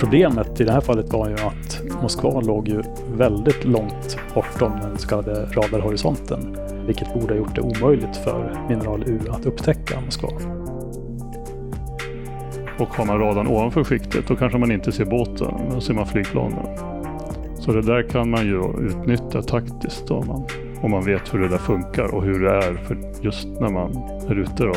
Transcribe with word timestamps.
Problemet 0.00 0.60
i 0.60 0.64
det 0.64 0.72
här 0.72 0.80
fallet 0.80 1.12
var 1.12 1.28
ju 1.28 1.34
att 1.34 1.82
Moskva 2.02 2.40
låg 2.40 2.68
ju 2.68 2.82
väldigt 3.12 3.64
långt 3.64 4.18
bortom 4.34 4.72
den 4.82 4.98
så 4.98 5.08
kallade 5.08 5.44
radarhorisonten, 5.44 6.56
vilket 6.86 7.14
borde 7.14 7.34
ha 7.34 7.38
gjort 7.38 7.54
det 7.54 7.60
omöjligt 7.60 8.16
för 8.16 8.66
mineral 8.68 9.04
U 9.06 9.20
att 9.30 9.46
upptäcka 9.46 10.00
Moskva. 10.00 10.28
Och 12.78 12.88
har 12.88 13.06
man 13.06 13.18
radarn 13.18 13.46
ovanför 13.46 13.84
skiktet 13.84 14.28
då 14.28 14.36
kanske 14.36 14.58
man 14.58 14.72
inte 14.72 14.92
ser 14.92 15.04
båten, 15.04 15.54
men 15.58 15.74
då 15.74 15.80
ser 15.80 15.94
man 15.94 16.06
flygplanen. 16.06 16.66
Så 17.58 17.72
det 17.72 17.82
där 17.82 18.02
kan 18.02 18.30
man 18.30 18.46
ju 18.46 18.88
utnyttja 18.88 19.42
taktiskt 19.42 20.06
då, 20.06 20.14
om, 20.14 20.26
man, 20.26 20.44
om 20.82 20.90
man 20.90 21.04
vet 21.04 21.34
hur 21.34 21.38
det 21.38 21.48
där 21.48 21.58
funkar 21.58 22.14
och 22.14 22.24
hur 22.24 22.40
det 22.40 22.50
är 22.50 22.74
för 22.74 22.98
just 23.22 23.46
när 23.46 23.70
man 23.70 23.96
är 24.28 24.38
ute. 24.38 24.64
Då. 24.64 24.74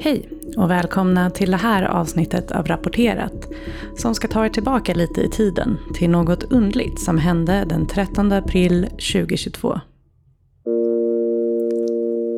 Hej 0.00 0.28
och 0.56 0.70
välkomna 0.70 1.30
till 1.30 1.50
det 1.50 1.56
här 1.56 1.82
avsnittet 1.82 2.52
av 2.52 2.66
Rapporterat 2.66 3.48
som 3.96 4.14
ska 4.14 4.28
ta 4.28 4.44
er 4.44 4.48
tillbaka 4.48 4.94
lite 4.94 5.20
i 5.20 5.30
tiden 5.30 5.78
till 5.94 6.10
något 6.10 6.44
undligt 6.52 7.00
som 7.00 7.18
hände 7.18 7.64
den 7.68 7.86
13 7.86 8.32
april 8.32 8.86
2022. 8.90 9.80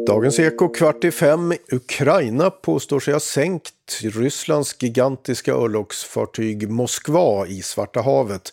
Dagens 0.07 0.39
Eko 0.39 0.69
kvart 0.69 1.05
i 1.05 1.11
fem. 1.11 1.53
Ukraina 1.73 2.51
påstår 2.51 3.01
sig 3.01 3.13
ha 3.13 3.21
sänkt 3.21 4.01
Rysslands 4.03 4.83
gigantiska 4.83 5.53
örlogsfartyg 5.53 6.71
Moskva 6.71 7.47
i 7.47 7.63
Svarta 7.63 8.01
havet. 8.01 8.53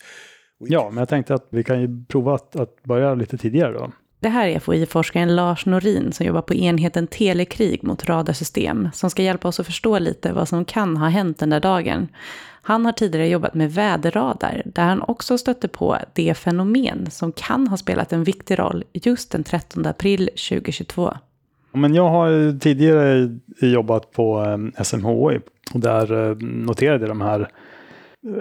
Ja, 0.58 0.90
men 0.90 0.98
jag 0.98 1.08
tänkte 1.08 1.34
att 1.34 1.46
vi 1.50 1.64
kan 1.64 1.80
ju 1.80 2.04
prova 2.08 2.34
att, 2.34 2.56
att 2.56 2.82
börja 2.82 3.14
lite 3.14 3.38
tidigare 3.38 3.72
då. 3.72 3.92
Det 4.20 4.28
här 4.28 4.48
är 4.48 4.60
FOI-forskaren 4.60 5.36
Lars 5.36 5.66
Norin 5.66 6.12
som 6.12 6.26
jobbar 6.26 6.42
på 6.42 6.54
enheten 6.54 7.06
Telekrig 7.06 7.84
mot 7.84 8.04
radarsystem 8.04 8.88
som 8.94 9.10
ska 9.10 9.22
hjälpa 9.22 9.48
oss 9.48 9.60
att 9.60 9.66
förstå 9.66 9.98
lite 9.98 10.32
vad 10.32 10.48
som 10.48 10.64
kan 10.64 10.96
ha 10.96 11.08
hänt 11.08 11.38
den 11.38 11.50
där 11.50 11.60
dagen. 11.60 12.08
Han 12.62 12.84
har 12.84 12.92
tidigare 12.92 13.28
jobbat 13.28 13.54
med 13.54 13.72
väderradar 13.72 14.62
där 14.64 14.82
han 14.82 15.02
också 15.02 15.38
stötte 15.38 15.68
på 15.68 15.98
det 16.14 16.34
fenomen 16.34 17.10
som 17.10 17.32
kan 17.32 17.68
ha 17.68 17.76
spelat 17.76 18.12
en 18.12 18.24
viktig 18.24 18.58
roll 18.58 18.84
just 18.92 19.30
den 19.30 19.44
13 19.44 19.86
april 19.86 20.30
2022. 20.48 21.14
Men 21.74 21.94
jag 21.94 22.08
har 22.08 22.58
tidigare 22.58 23.38
jobbat 23.60 24.12
på 24.12 24.44
eh, 24.76 24.82
SMHI 24.82 25.40
och 25.74 25.80
där 25.80 26.30
eh, 26.30 26.36
noterade 26.36 27.06
de 27.06 27.20
här 27.20 27.48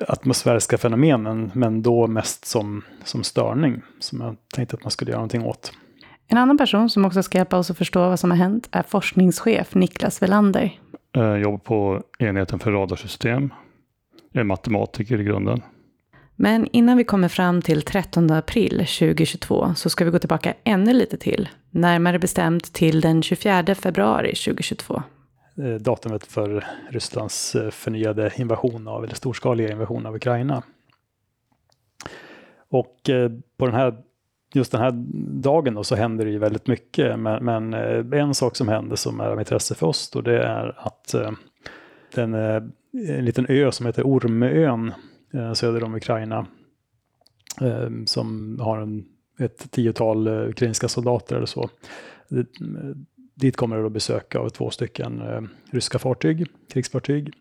atmosfäriska 0.07 0.77
fenomenen, 0.77 1.51
men 1.53 1.81
då 1.81 2.07
mest 2.07 2.45
som, 2.45 2.81
som 3.03 3.23
störning, 3.23 3.81
som 3.99 4.21
jag 4.21 4.35
tänkte 4.53 4.75
att 4.75 4.83
man 4.83 4.91
skulle 4.91 5.11
göra 5.11 5.19
någonting 5.19 5.43
åt. 5.43 5.71
En 6.27 6.37
annan 6.37 6.57
person 6.57 6.89
som 6.89 7.05
också 7.05 7.23
ska 7.23 7.37
hjälpa 7.37 7.57
oss 7.57 7.71
att 7.71 7.77
förstå 7.77 7.99
vad 7.99 8.19
som 8.19 8.31
har 8.31 8.37
hänt 8.37 8.69
är 8.71 8.83
forskningschef 8.83 9.75
Niklas 9.75 10.21
Velander. 10.21 10.79
Jag 11.11 11.39
jobbar 11.39 11.57
på 11.57 12.03
enheten 12.19 12.59
för 12.59 12.71
radarsystem. 12.71 13.53
Jag 14.31 14.41
är 14.41 14.45
matematiker 14.45 15.21
i 15.21 15.23
grunden. 15.23 15.61
Men 16.35 16.67
innan 16.71 16.97
vi 16.97 17.03
kommer 17.03 17.27
fram 17.27 17.61
till 17.61 17.81
13 17.81 18.31
april 18.31 18.71
2022 18.71 19.73
så 19.75 19.89
ska 19.89 20.05
vi 20.05 20.11
gå 20.11 20.19
tillbaka 20.19 20.53
ännu 20.63 20.93
lite 20.93 21.17
till, 21.17 21.49
närmare 21.73 22.19
bestämt 22.19 22.73
till 22.73 23.01
den 23.01 23.23
24 23.23 23.75
februari 23.75 24.35
2022. 24.35 25.03
Eh, 25.57 25.73
datumet 25.73 26.25
för 26.25 26.65
Rysslands 26.89 27.55
eh, 27.55 27.69
förnyade 27.69 28.31
invasion 28.35 28.87
av, 28.87 29.03
eller 29.03 29.15
storskaliga 29.15 29.71
invasion 29.71 30.05
av 30.05 30.15
Ukraina. 30.15 30.63
Och 32.69 33.09
eh, 33.09 33.31
på 33.57 33.65
den 33.65 33.75
här, 33.75 33.97
just 34.53 34.71
den 34.71 34.81
här 34.81 34.91
dagen 35.41 35.73
då 35.73 35.83
så 35.83 35.95
händer 35.95 36.25
det 36.25 36.31
ju 36.31 36.37
väldigt 36.37 36.67
mycket. 36.67 37.19
Men, 37.19 37.45
men 37.45 37.73
en 38.13 38.33
sak 38.33 38.55
som 38.55 38.67
händer 38.67 38.95
som 38.95 39.19
är 39.19 39.29
av 39.29 39.39
intresse 39.39 39.75
för 39.75 39.87
oss 39.87 40.09
då 40.09 40.21
det 40.21 40.43
är 40.43 40.75
att 40.77 41.15
den, 42.13 42.33
en 42.33 43.25
liten 43.25 43.45
ö 43.49 43.71
som 43.71 43.85
heter 43.85 44.03
Ormön 44.03 44.91
söder 45.53 45.83
om 45.83 45.95
Ukraina 45.95 46.45
som 48.05 48.59
har 48.61 48.77
en, 48.77 49.05
ett 49.39 49.71
tiotal 49.71 50.27
eh, 50.27 50.49
ukrainska 50.49 50.87
soldater 50.87 51.35
eller 51.35 51.45
så 51.45 51.69
dit 53.35 53.57
kommer 53.57 53.77
det 53.77 53.83
då 53.83 53.89
besök 53.89 54.35
av 54.35 54.49
två 54.49 54.69
stycken 54.69 55.21
eh, 55.21 55.41
ryska 55.71 55.99
fartyg, 55.99 56.47
krigsfartyg. 56.73 57.33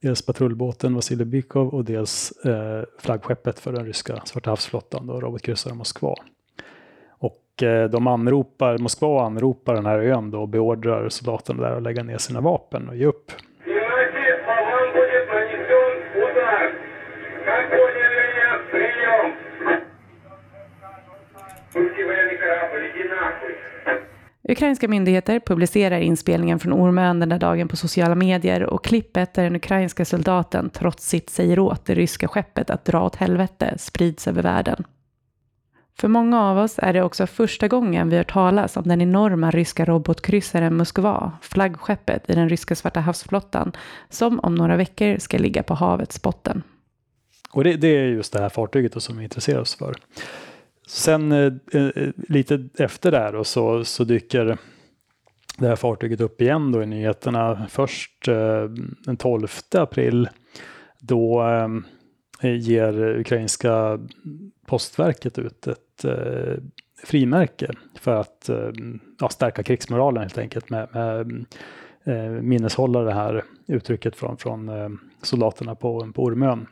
Dels 0.00 0.26
patrullbåten 0.26 0.94
Vasilij 0.94 1.26
Bykov 1.26 1.68
och 1.68 1.84
dels 1.84 2.30
eh, 2.30 2.84
flaggskeppet 2.98 3.58
för 3.58 3.72
den 3.72 3.86
ryska 3.86 4.22
Svarta 4.24 4.50
havsflottan, 4.50 5.06
då, 5.06 5.20
robotkryssaren 5.20 5.76
Moskva. 5.76 6.14
Och 7.08 7.62
eh, 7.62 7.90
de 7.90 8.06
anropar, 8.06 8.78
Moskva 8.78 9.26
anropar 9.26 9.74
den 9.74 9.86
här 9.86 9.98
ön 9.98 10.30
då 10.30 10.40
och 10.40 10.48
beordrar 10.48 11.08
soldaterna 11.08 11.62
där 11.62 11.76
att 11.76 11.82
lägga 11.82 12.02
ner 12.02 12.18
sina 12.18 12.40
vapen 12.40 12.88
och 12.88 12.96
ge 12.96 13.06
upp. 13.06 13.32
Ukrainska 24.48 24.88
myndigheter 24.88 25.40
publicerar 25.40 26.00
inspelningen 26.00 26.58
från 26.58 26.72
Ormön 26.72 27.20
den 27.20 27.28
där 27.28 27.38
dagen 27.38 27.68
på 27.68 27.76
sociala 27.76 28.14
medier 28.14 28.62
och 28.62 28.84
klippet 28.84 29.34
där 29.34 29.42
den 29.42 29.56
ukrainska 29.56 30.04
soldaten 30.04 30.70
trotsigt 30.70 31.30
säger 31.30 31.58
åt 31.58 31.84
det 31.84 31.94
ryska 31.94 32.28
skeppet 32.28 32.70
att 32.70 32.84
dra 32.84 33.04
åt 33.04 33.16
helvete 33.16 33.74
sprids 33.78 34.28
över 34.28 34.42
världen. 34.42 34.84
För 35.98 36.08
många 36.08 36.42
av 36.42 36.58
oss 36.58 36.78
är 36.78 36.92
det 36.92 37.02
också 37.02 37.26
första 37.26 37.68
gången 37.68 38.08
vi 38.08 38.16
hört 38.16 38.32
talas 38.32 38.76
om 38.76 38.82
den 38.88 39.00
enorma 39.00 39.50
ryska 39.50 39.84
robotkryssaren 39.84 40.76
Moskva, 40.76 41.32
flaggskeppet 41.42 42.30
i 42.30 42.34
den 42.34 42.48
ryska 42.48 42.74
Svarta 42.74 43.00
havsflottan, 43.00 43.72
som 44.08 44.40
om 44.40 44.54
några 44.54 44.76
veckor 44.76 45.18
ska 45.18 45.38
ligga 45.38 45.62
på 45.62 45.74
havets 45.74 46.22
botten. 46.22 46.62
Och 47.52 47.64
det, 47.64 47.76
det 47.76 47.88
är 47.88 48.04
just 48.04 48.32
det 48.32 48.40
här 48.40 48.48
fartyget 48.48 49.02
som 49.02 49.16
vi 49.16 49.24
intresserar 49.24 49.60
oss 49.60 49.74
för. 49.74 49.94
Sen 50.86 51.32
eh, 51.32 51.52
eh, 51.72 52.10
lite 52.28 52.68
efter 52.78 53.10
det 53.10 53.18
här 53.18 53.32
då, 53.32 53.44
så, 53.44 53.84
så 53.84 54.04
dyker 54.04 54.58
det 55.58 55.68
här 55.68 55.76
fartyget 55.76 56.20
upp 56.20 56.42
igen 56.42 56.72
då 56.72 56.82
i 56.82 56.86
nyheterna. 56.86 57.66
Först 57.68 58.28
eh, 58.28 58.64
den 59.04 59.16
12 59.16 59.48
april 59.74 60.28
då 60.98 61.42
eh, 62.42 62.56
ger 62.56 63.18
ukrainska 63.18 63.98
postverket 64.66 65.38
ut 65.38 65.66
ett 65.66 66.04
eh, 66.04 66.54
frimärke 67.04 67.70
för 68.00 68.14
att 68.14 68.48
eh, 68.48 68.70
ja, 69.20 69.28
stärka 69.28 69.62
krigsmoralen 69.62 70.22
helt 70.22 70.38
enkelt 70.38 70.70
med, 70.70 70.88
med 70.92 71.46
eh, 72.04 72.30
minneshålla 72.30 73.00
det 73.00 73.12
här 73.12 73.42
uttrycket 73.66 74.16
från, 74.16 74.36
från 74.36 74.68
eh, 74.68 74.88
soldaterna 75.22 75.74
på, 75.74 76.12
på 76.14 76.24
Ormön. 76.24 76.66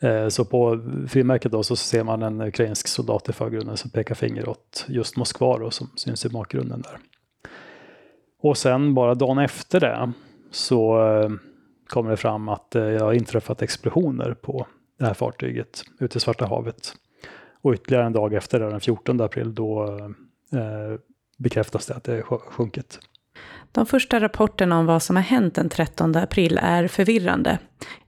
Eh, 0.00 0.28
så 0.28 0.44
på 0.44 0.80
frimärket 1.08 1.52
då 1.52 1.62
så 1.62 1.76
ser 1.76 2.04
man 2.04 2.22
en 2.22 2.40
ukrainsk 2.40 2.88
soldat 2.88 3.28
i 3.28 3.32
förgrunden 3.32 3.76
som 3.76 3.90
pekar 3.90 4.14
finger 4.14 4.48
åt 4.48 4.84
just 4.88 5.16
Moskva 5.16 5.58
då, 5.58 5.70
som 5.70 5.90
syns 5.96 6.26
i 6.26 6.28
bakgrunden 6.28 6.82
där. 6.82 6.98
Och 8.38 8.58
sen 8.58 8.94
bara 8.94 9.14
dagen 9.14 9.38
efter 9.38 9.80
det 9.80 10.12
så 10.50 11.08
eh, 11.08 11.30
kommer 11.86 12.10
det 12.10 12.16
fram 12.16 12.48
att 12.48 12.74
eh, 12.74 12.82
det 12.82 13.02
har 13.02 13.12
inträffat 13.12 13.62
explosioner 13.62 14.34
på 14.34 14.66
det 14.98 15.04
här 15.04 15.14
fartyget 15.14 15.82
ute 16.00 16.18
i 16.18 16.20
Svarta 16.20 16.46
havet. 16.46 16.94
Och 17.62 17.74
ytterligare 17.74 18.06
en 18.06 18.12
dag 18.12 18.34
efter 18.34 18.60
det, 18.60 18.70
den 18.70 18.80
14 18.80 19.20
april, 19.20 19.54
då 19.54 19.98
eh, 20.52 20.98
bekräftas 21.38 21.86
det 21.86 21.94
att 21.94 22.04
det 22.04 22.16
är 22.16 22.22
sjunkit. 22.22 22.98
De 23.76 23.86
första 23.86 24.20
rapporterna 24.20 24.78
om 24.78 24.86
vad 24.86 25.02
som 25.02 25.16
har 25.16 25.22
hänt 25.22 25.54
den 25.54 25.68
13 25.68 26.16
april 26.16 26.58
är 26.62 26.88
förvirrande. 26.88 27.58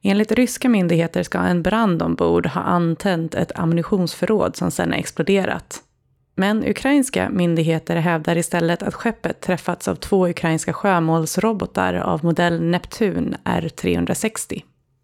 Enligt 0.03 0.33
ryska 0.33 0.69
myndigheter 0.69 1.23
ska 1.23 1.39
en 1.39 1.63
brand 1.63 2.03
ombord 2.03 2.47
ha 2.47 2.61
antänt 2.61 3.35
ett 3.35 3.59
ammunitionsförråd 3.59 4.57
som 4.57 4.71
sedan 4.71 4.93
exploderat. 4.93 5.83
Men 6.35 6.65
ukrainska 6.65 7.31
myndigheter 7.31 7.97
hävdar 7.97 8.37
istället 8.37 8.83
att 8.83 8.95
skeppet 8.95 9.41
träffats 9.41 9.89
av 9.89 9.95
två 9.95 10.29
ukrainska 10.29 10.73
sjömålsrobotar 10.73 11.95
av 11.95 12.25
modell 12.25 12.63
Neptun 12.63 13.35
R360. 13.45 14.63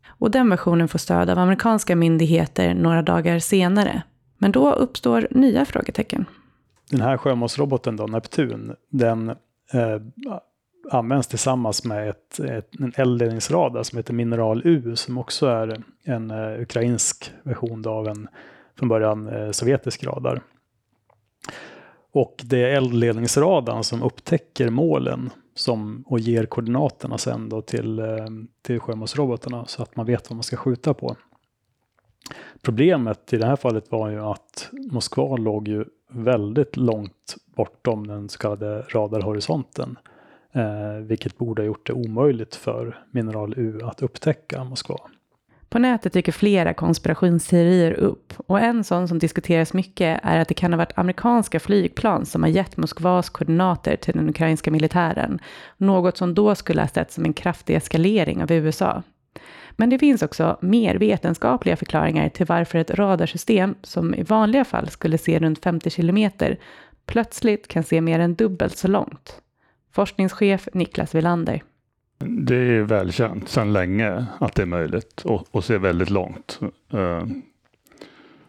Och 0.09 0.31
den 0.31 0.51
versionen 0.51 0.89
får 0.89 0.99
stöd 0.99 1.31
av 1.31 1.39
amerikanska 1.39 1.97
myndigheter 1.97 2.75
några 2.75 3.03
dagar 3.03 3.39
senare. 3.39 4.03
Men 4.39 4.53
då 4.53 4.73
uppstår 4.73 5.29
nya 5.31 5.65
frågetecken. 5.65 6.25
Den 6.91 7.01
här 7.01 7.17
sjömålsroboten 7.17 7.97
då, 7.97 8.07
Neptun, 8.07 8.75
den 8.91 9.29
eh, 9.29 9.37
används 10.91 11.27
tillsammans 11.27 11.85
med 11.85 12.09
ett, 12.09 12.41
ett, 12.41 12.81
en 12.81 12.93
eldledningsradar 12.97 13.83
som 13.83 13.97
heter 13.97 14.15
Mineral 14.15 14.63
U 14.65 14.97
som 14.97 15.19
också 15.19 15.47
är 15.47 15.83
en 16.05 16.31
uh, 16.31 16.63
ukrainsk 16.63 17.33
version 17.43 17.87
av 17.87 18.09
en 18.09 18.29
från 18.79 18.89
början 18.89 19.29
uh, 19.29 19.51
sovjetisk 19.51 20.05
radar. 20.05 20.41
Och 22.13 22.43
det 22.45 22.63
är 22.63 22.77
eldledningsradarn 22.77 23.85
som 23.85 24.03
upptäcker 24.03 24.71
målen 24.71 25.31
som, 25.55 26.05
och 26.07 26.19
ger 26.19 26.47
koordinaterna 26.47 27.19
sen 27.19 27.49
då 27.49 27.63
till, 27.63 28.01
uh, 28.01 28.27
till 28.63 28.81
sjömålsrobotarna 28.81 29.67
så 29.67 29.83
att 29.83 29.97
man 29.97 30.07
vet 30.07 30.31
vad 30.31 30.37
man 30.37 30.43
ska 30.43 30.57
skjuta 30.57 30.95
på. 30.95 31.17
problemet 32.63 33.33
i 33.33 33.37
det 33.37 33.47
här 33.47 33.57
fallet 33.57 33.91
var 33.91 34.11
ju 34.11 34.21
att 34.21 34.71
Moskva 34.91 35.37
låg 35.37 35.69
ju 35.69 35.85
väldigt 36.11 36.77
långt 36.77 37.37
bortom 37.57 38.07
den 38.07 38.29
så 38.29 38.39
kallade 38.39 38.83
radarhorisonten. 38.83 39.97
Eh, 40.55 40.97
vilket 41.01 41.39
borde 41.39 41.63
ha 41.63 41.67
gjort 41.67 41.87
det 41.87 41.93
omöjligt 41.93 42.55
för 42.55 43.05
mineral 43.11 43.55
U 43.57 43.81
att 43.83 44.03
upptäcka 44.03 44.65
Moskva. 44.65 44.99
På 45.69 45.79
nätet 45.79 46.13
dyker 46.13 46.33
flera 46.33 46.75
konspirationsteorier 46.75 47.93
upp 47.93 48.33
och 48.37 48.61
en 48.61 48.85
sån 48.85 49.09
som 49.09 49.19
diskuteras 49.19 49.73
mycket 49.73 50.21
är 50.23 50.41
att 50.41 50.49
det 50.49 50.55
kan 50.55 50.73
ha 50.73 50.79
varit 50.79 50.99
amerikanska 50.99 51.61
flygplan 51.61 52.27
som 52.27 52.43
har 52.43 52.51
gett 52.51 52.77
Moskvas 52.77 53.31
koordinater 53.31 53.97
till 53.97 54.15
den 54.15 54.29
ukrainska 54.29 54.71
militären. 54.71 55.39
Något 55.77 56.17
som 56.17 56.35
då 56.35 56.55
skulle 56.55 56.81
ha 56.81 56.89
sett 56.89 57.13
som 57.13 57.25
en 57.25 57.33
kraftig 57.33 57.75
eskalering 57.75 58.43
av 58.43 58.53
USA. 58.53 59.03
Men 59.71 59.91
det 59.91 59.99
finns 59.99 60.23
också 60.23 60.59
mer 60.61 60.95
vetenskapliga 60.95 61.77
förklaringar 61.77 62.29
till 62.29 62.47
varför 62.47 62.79
ett 62.79 62.91
radarsystem 62.91 63.75
som 63.83 64.15
i 64.15 64.23
vanliga 64.23 64.65
fall 64.65 64.89
skulle 64.89 65.19
se 65.19 65.39
runt 65.39 65.65
50 65.65 65.91
kilometer 65.91 66.59
plötsligt 67.07 67.69
kan 67.69 67.83
se 67.83 68.01
mer 68.01 68.19
än 68.19 68.35
dubbelt 68.35 68.77
så 68.77 68.89
långt. 68.89 69.41
Forskningschef 69.95 70.69
Niklas 70.73 71.15
Wilander. 71.15 71.63
Det 72.19 72.57
är 72.57 72.83
välkänt 72.83 73.49
sedan 73.49 73.73
länge 73.73 74.27
att 74.39 74.55
det 74.55 74.63
är 74.63 74.67
möjligt 74.67 75.25
att 75.53 75.65
se 75.65 75.79
väldigt 75.79 76.11
långt 76.11 76.61
eh, 76.93 77.27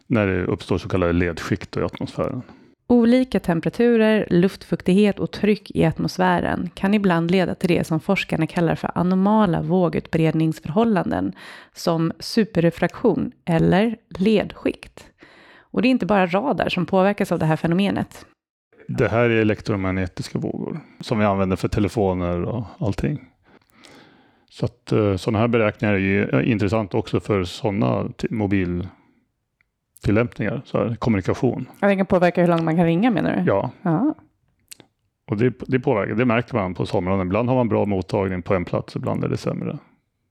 när 0.08 0.28
det 0.28 0.46
uppstår 0.46 0.78
så 0.78 0.90
kallade 0.90 1.14
ledskikt 1.14 1.78
i 1.78 1.82
atmosfären. 1.82 2.42
Olika 2.88 3.40
temperaturer, 3.40 4.28
luftfuktighet 4.30 5.20
och 5.20 5.32
tryck 5.32 5.72
i 5.72 5.86
atmosfären 5.86 6.70
kan 6.74 6.94
ibland 6.94 7.32
leda 7.32 7.56
till 7.56 7.70
det 7.70 7.84
som 7.84 8.00
forskarna 8.00 8.48
kallar 8.48 8.76
för 8.76 8.92
anomala 8.96 9.62
vågutbredningsförhållanden, 9.62 11.34
som 11.74 12.12
superrefraktion 12.20 13.32
eller 13.46 13.98
ledskikt. 14.10 15.06
Och 15.60 15.82
det 15.82 15.88
är 15.88 15.90
inte 15.90 16.06
bara 16.06 16.28
radar 16.28 16.70
som 16.70 16.86
påverkas 16.86 17.32
av 17.32 17.40
det 17.40 17.46
här 17.46 17.56
fenomenet. 17.56 18.26
Det 18.88 19.08
här 19.08 19.30
är 19.30 19.42
elektromagnetiska 19.42 20.40
vågor 20.40 20.80
som 21.00 21.20
vi 21.20 21.26
använder 21.26 21.56
för 21.56 21.68
telefoner 21.68 22.42
och 22.42 22.66
allting. 22.80 23.26
Så 24.50 24.66
att 24.66 24.92
eh, 24.92 25.16
sådana 25.16 25.40
här 25.40 25.48
beräkningar 25.48 25.94
är 25.94 26.42
intressant 26.42 26.94
också 26.94 27.20
för 27.20 27.44
sådana 27.44 28.10
mobiltillämpningar, 28.30 30.62
så 30.66 30.78
här, 30.78 30.96
kommunikation. 30.96 31.70
Ja, 31.80 31.88
det 31.88 31.96
kan 31.96 32.06
påverka 32.06 32.42
hur 32.42 32.48
långt 32.48 32.64
man 32.64 32.76
kan 32.76 32.86
ringa 32.86 33.12
menar 33.12 33.36
du? 33.36 33.44
Ja. 33.48 33.72
ja. 33.82 34.16
Och 35.28 35.38
det, 35.38 35.54
det 35.68 35.80
påverkar, 35.80 36.16
det 36.16 36.26
märker 36.26 36.56
man 36.56 36.74
på 36.74 36.86
somrarna. 36.86 37.24
Ibland 37.24 37.50
har 37.50 37.56
man 37.56 37.70
bra 37.70 37.86
mottagning 37.86 38.42
på 38.42 38.56
en 38.56 38.66
plats, 38.66 38.96
ibland 38.96 39.24
är 39.24 39.30
det 39.30 39.38
sämre. 39.38 39.78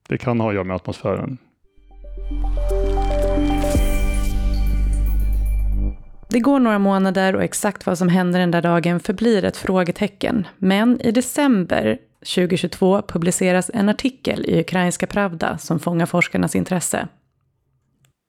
Det 0.09 0.19
kan 0.19 0.41
ha 0.41 0.49
att 0.49 0.55
göra 0.55 0.65
med 0.65 0.77
atmosfären. 0.77 1.39
Det 6.35 6.41
går 6.41 6.61
några 6.61 6.79
månader 6.79 7.37
och 7.37 7.43
exakt 7.43 7.87
vad 7.87 7.99
som 7.99 8.09
händer 8.09 8.41
den 8.41 8.51
där 8.51 8.63
dagen 8.63 9.01
förblir 9.01 9.45
ett 9.45 9.57
frågetecken. 9.57 10.47
Men 10.59 11.01
i 11.01 11.11
december 11.11 11.99
2022 12.19 13.03
publiceras 13.03 13.71
en 13.75 13.89
artikel 13.89 14.45
i 14.45 14.61
Ukrainska 14.61 15.07
Pravda 15.07 15.59
som 15.59 15.81
fångar 15.81 16.07
forskarnas 16.07 16.57
intresse. 16.57 17.09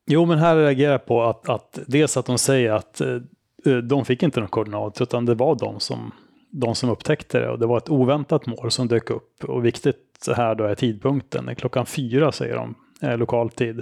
Jo, 0.08 0.26
men 0.26 0.38
här 0.38 0.56
reagerar 0.56 0.92
jag 0.92 1.06
på 1.06 1.24
att, 1.24 1.50
att 1.50 1.80
dels 1.88 2.18
att 2.18 2.26
de 2.26 2.38
säger 2.38 2.72
att 2.72 3.02
eh, 3.02 3.78
de 3.84 4.06
fick 4.06 4.24
inte 4.24 4.40
någon 4.40 4.50
koordinat, 4.50 5.02
utan 5.02 5.26
det 5.26 5.36
var 5.36 5.56
de 5.56 5.80
som, 5.80 6.12
de 6.52 6.76
som 6.76 6.90
upptäckte 6.90 7.40
det 7.40 7.50
och 7.50 7.60
det 7.60 7.68
var 7.68 7.78
ett 7.78 7.90
oväntat 7.90 8.46
mål 8.46 8.72
som 8.72 8.88
dök 8.88 9.10
upp. 9.10 9.44
Och 9.44 9.66
viktigt 9.66 10.30
här 10.36 10.56
då 10.56 10.64
är 10.64 10.76
tidpunkten, 10.76 11.56
klockan 11.56 11.86
fyra 11.86 12.32
säger 12.32 12.56
de, 12.56 12.76
eh, 13.02 13.18
lokal 13.18 13.50
tid, 13.50 13.82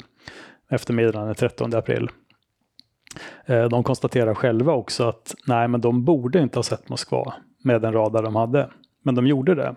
eftermiddagen 0.69 1.25
den 1.25 1.35
13 1.35 1.75
april. 1.75 2.09
Eh, 3.45 3.63
de 3.63 3.83
konstaterar 3.83 4.33
själva 4.33 4.73
också 4.73 5.03
att 5.03 5.35
nej, 5.47 5.67
men 5.67 5.81
de 5.81 6.03
borde 6.03 6.39
inte 6.39 6.57
ha 6.57 6.63
sett 6.63 6.89
Moskva 6.89 7.33
med 7.63 7.81
den 7.81 7.93
radar 7.93 8.23
de 8.23 8.35
hade. 8.35 8.69
Men 9.03 9.15
de 9.15 9.27
gjorde 9.27 9.55
det. 9.55 9.75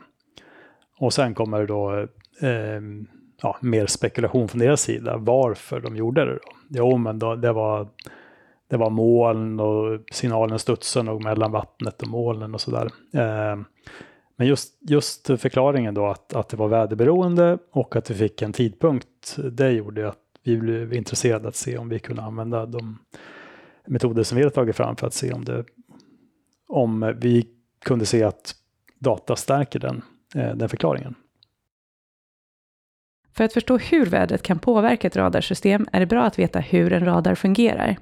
Och 0.98 1.12
sen 1.12 1.34
kommer 1.34 1.60
det 1.60 1.66
då 1.66 1.98
eh, 2.40 2.80
ja, 3.42 3.56
mer 3.60 3.86
spekulation 3.86 4.48
från 4.48 4.58
deras 4.58 4.80
sida 4.80 5.16
varför 5.16 5.80
de 5.80 5.96
gjorde 5.96 6.24
det. 6.24 6.32
Då. 6.32 6.50
Jo, 6.68 6.96
men 6.96 7.18
då, 7.18 7.34
det, 7.34 7.52
var, 7.52 7.88
det 8.68 8.76
var 8.76 8.90
moln 8.90 9.60
och 9.60 10.00
signalen 10.12 10.58
studsade 10.58 11.06
nog 11.06 11.24
mellan 11.24 11.52
vattnet 11.52 12.02
och 12.02 12.08
molnen 12.08 12.54
och 12.54 12.60
sådär. 12.60 12.90
Eh, 13.14 13.56
men 14.36 14.46
just, 14.46 14.78
just 14.80 15.26
förklaringen 15.26 15.94
då 15.94 16.06
att, 16.06 16.34
att 16.34 16.48
det 16.48 16.56
var 16.56 16.68
väderberoende 16.68 17.58
och 17.72 17.96
att 17.96 18.10
vi 18.10 18.14
fick 18.14 18.42
en 18.42 18.52
tidpunkt, 18.52 19.36
det 19.52 19.70
gjorde 19.70 20.08
att 20.08 20.18
vi 20.46 20.56
blev 20.56 20.94
intresserade 20.94 21.48
att 21.48 21.56
se 21.56 21.78
om 21.78 21.88
vi 21.88 21.98
kunde 21.98 22.22
använda 22.22 22.66
de 22.66 22.98
metoder 23.86 24.22
som 24.22 24.38
vi 24.38 24.44
har 24.44 24.50
tagit 24.50 24.76
fram 24.76 24.96
för 24.96 25.06
att 25.06 25.14
se 25.14 25.32
om, 25.32 25.44
det, 25.44 25.64
om 26.68 27.14
vi 27.20 27.48
kunde 27.84 28.06
se 28.06 28.22
att 28.22 28.54
data 28.98 29.36
stärker 29.36 29.78
den, 29.78 30.02
eh, 30.34 30.54
den 30.54 30.68
förklaringen. 30.68 31.14
För 33.32 33.44
att 33.44 33.52
förstå 33.52 33.78
hur 33.78 34.06
vädret 34.06 34.42
kan 34.42 34.58
påverka 34.58 35.06
ett 35.06 35.16
radarsystem 35.16 35.88
är 35.92 36.00
det 36.00 36.06
bra 36.06 36.24
att 36.24 36.38
veta 36.38 36.60
hur 36.60 36.92
en 36.92 37.04
radar 37.04 37.34
fungerar. 37.34 37.96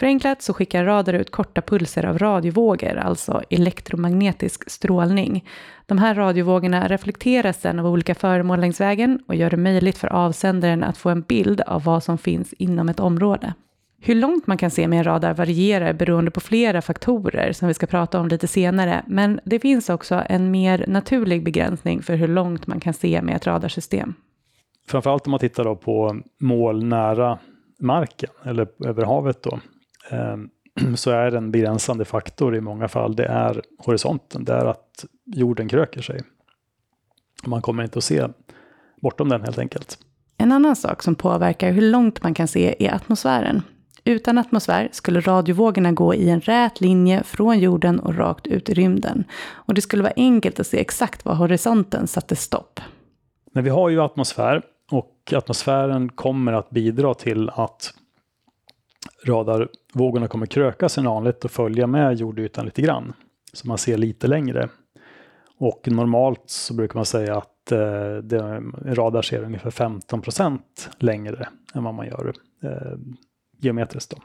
Förenklat 0.00 0.42
så 0.42 0.54
skickar 0.54 0.84
radar 0.84 1.12
ut 1.12 1.30
korta 1.30 1.60
pulser 1.60 2.06
av 2.06 2.18
radiovågor, 2.18 2.96
alltså 2.96 3.42
elektromagnetisk 3.50 4.70
strålning. 4.70 5.44
De 5.86 5.98
här 5.98 6.14
radiovågorna 6.14 6.88
reflekteras 6.88 7.60
sedan 7.60 7.78
av 7.78 7.86
olika 7.86 8.14
föremål 8.14 8.60
längs 8.60 8.80
vägen 8.80 9.22
och 9.28 9.34
gör 9.34 9.50
det 9.50 9.56
möjligt 9.56 9.98
för 9.98 10.08
avsändaren 10.08 10.82
att 10.82 10.96
få 10.96 11.08
en 11.08 11.22
bild 11.22 11.60
av 11.60 11.84
vad 11.84 12.02
som 12.02 12.18
finns 12.18 12.52
inom 12.52 12.88
ett 12.88 13.00
område. 13.00 13.54
Hur 14.02 14.14
långt 14.14 14.46
man 14.46 14.58
kan 14.58 14.70
se 14.70 14.88
med 14.88 14.98
en 14.98 15.04
radar 15.04 15.34
varierar 15.34 15.92
beroende 15.92 16.30
på 16.30 16.40
flera 16.40 16.82
faktorer 16.82 17.52
som 17.52 17.68
vi 17.68 17.74
ska 17.74 17.86
prata 17.86 18.20
om 18.20 18.28
lite 18.28 18.48
senare, 18.48 19.04
men 19.06 19.40
det 19.44 19.58
finns 19.58 19.90
också 19.90 20.22
en 20.28 20.50
mer 20.50 20.84
naturlig 20.88 21.44
begränsning 21.44 22.02
för 22.02 22.14
hur 22.14 22.28
långt 22.28 22.66
man 22.66 22.80
kan 22.80 22.94
se 22.94 23.22
med 23.22 23.36
ett 23.36 23.46
radarsystem. 23.46 24.14
Framförallt 24.88 25.26
om 25.26 25.30
man 25.30 25.40
tittar 25.40 25.64
då 25.64 25.76
på 25.76 26.20
mål 26.40 26.84
nära 26.84 27.38
marken 27.80 28.30
eller 28.44 28.68
över 28.86 29.04
havet 29.04 29.42
då, 29.42 29.60
så 30.94 31.10
är 31.10 31.32
en 31.32 31.50
begränsande 31.50 32.04
faktor 32.04 32.56
i 32.56 32.60
många 32.60 32.88
fall, 32.88 33.16
det 33.16 33.26
är 33.26 33.62
horisonten, 33.78 34.44
det 34.44 34.52
är 34.52 34.64
att 34.64 35.04
jorden 35.24 35.68
kröker 35.68 36.02
sig. 36.02 36.22
Man 37.44 37.62
kommer 37.62 37.82
inte 37.82 37.98
att 37.98 38.04
se 38.04 38.28
bortom 39.02 39.28
den 39.28 39.40
helt 39.40 39.58
enkelt. 39.58 39.98
En 40.38 40.52
annan 40.52 40.76
sak 40.76 41.02
som 41.02 41.14
påverkar 41.14 41.72
hur 41.72 41.82
långt 41.90 42.22
man 42.22 42.34
kan 42.34 42.48
se 42.48 42.86
är 42.86 42.94
atmosfären. 42.94 43.62
Utan 44.04 44.38
atmosfär 44.38 44.88
skulle 44.92 45.20
radiovågorna 45.20 45.92
gå 45.92 46.14
i 46.14 46.30
en 46.30 46.40
rät 46.40 46.80
linje 46.80 47.22
från 47.24 47.58
jorden 47.58 48.00
och 48.00 48.14
rakt 48.14 48.46
ut 48.46 48.68
i 48.68 48.74
rymden. 48.74 49.24
Och 49.50 49.74
det 49.74 49.80
skulle 49.80 50.02
vara 50.02 50.12
enkelt 50.16 50.60
att 50.60 50.66
se 50.66 50.80
exakt 50.80 51.24
var 51.24 51.34
horisonten 51.34 52.06
satte 52.06 52.36
stopp. 52.36 52.80
Men 53.52 53.64
vi 53.64 53.70
har 53.70 53.88
ju 53.88 54.00
atmosfär 54.00 54.62
och 54.90 55.32
atmosfären 55.36 56.08
kommer 56.08 56.52
att 56.52 56.70
bidra 56.70 57.14
till 57.14 57.50
att 57.50 57.94
radarvågorna 59.24 60.28
kommer 60.28 60.46
kröka 60.46 60.88
sig 60.88 61.04
vanligt 61.04 61.44
och 61.44 61.50
följa 61.50 61.86
med 61.86 62.16
jordytan 62.16 62.64
lite 62.64 62.82
grann. 62.82 63.12
Så 63.52 63.68
man 63.68 63.78
ser 63.78 63.96
lite 63.96 64.26
längre. 64.26 64.68
Och 65.58 65.88
normalt 65.88 66.42
så 66.46 66.74
brukar 66.74 66.94
man 66.94 67.06
säga 67.06 67.36
att 67.36 67.72
eh, 67.72 68.16
det, 68.22 68.62
radar 68.84 69.22
ser 69.22 69.42
ungefär 69.42 69.70
15 69.70 70.22
procent 70.22 70.90
längre 70.98 71.48
än 71.74 71.84
vad 71.84 71.94
man 71.94 72.06
gör 72.06 72.32
eh, 72.62 72.98
geometriskt. 73.58 74.10
Då. 74.10 74.16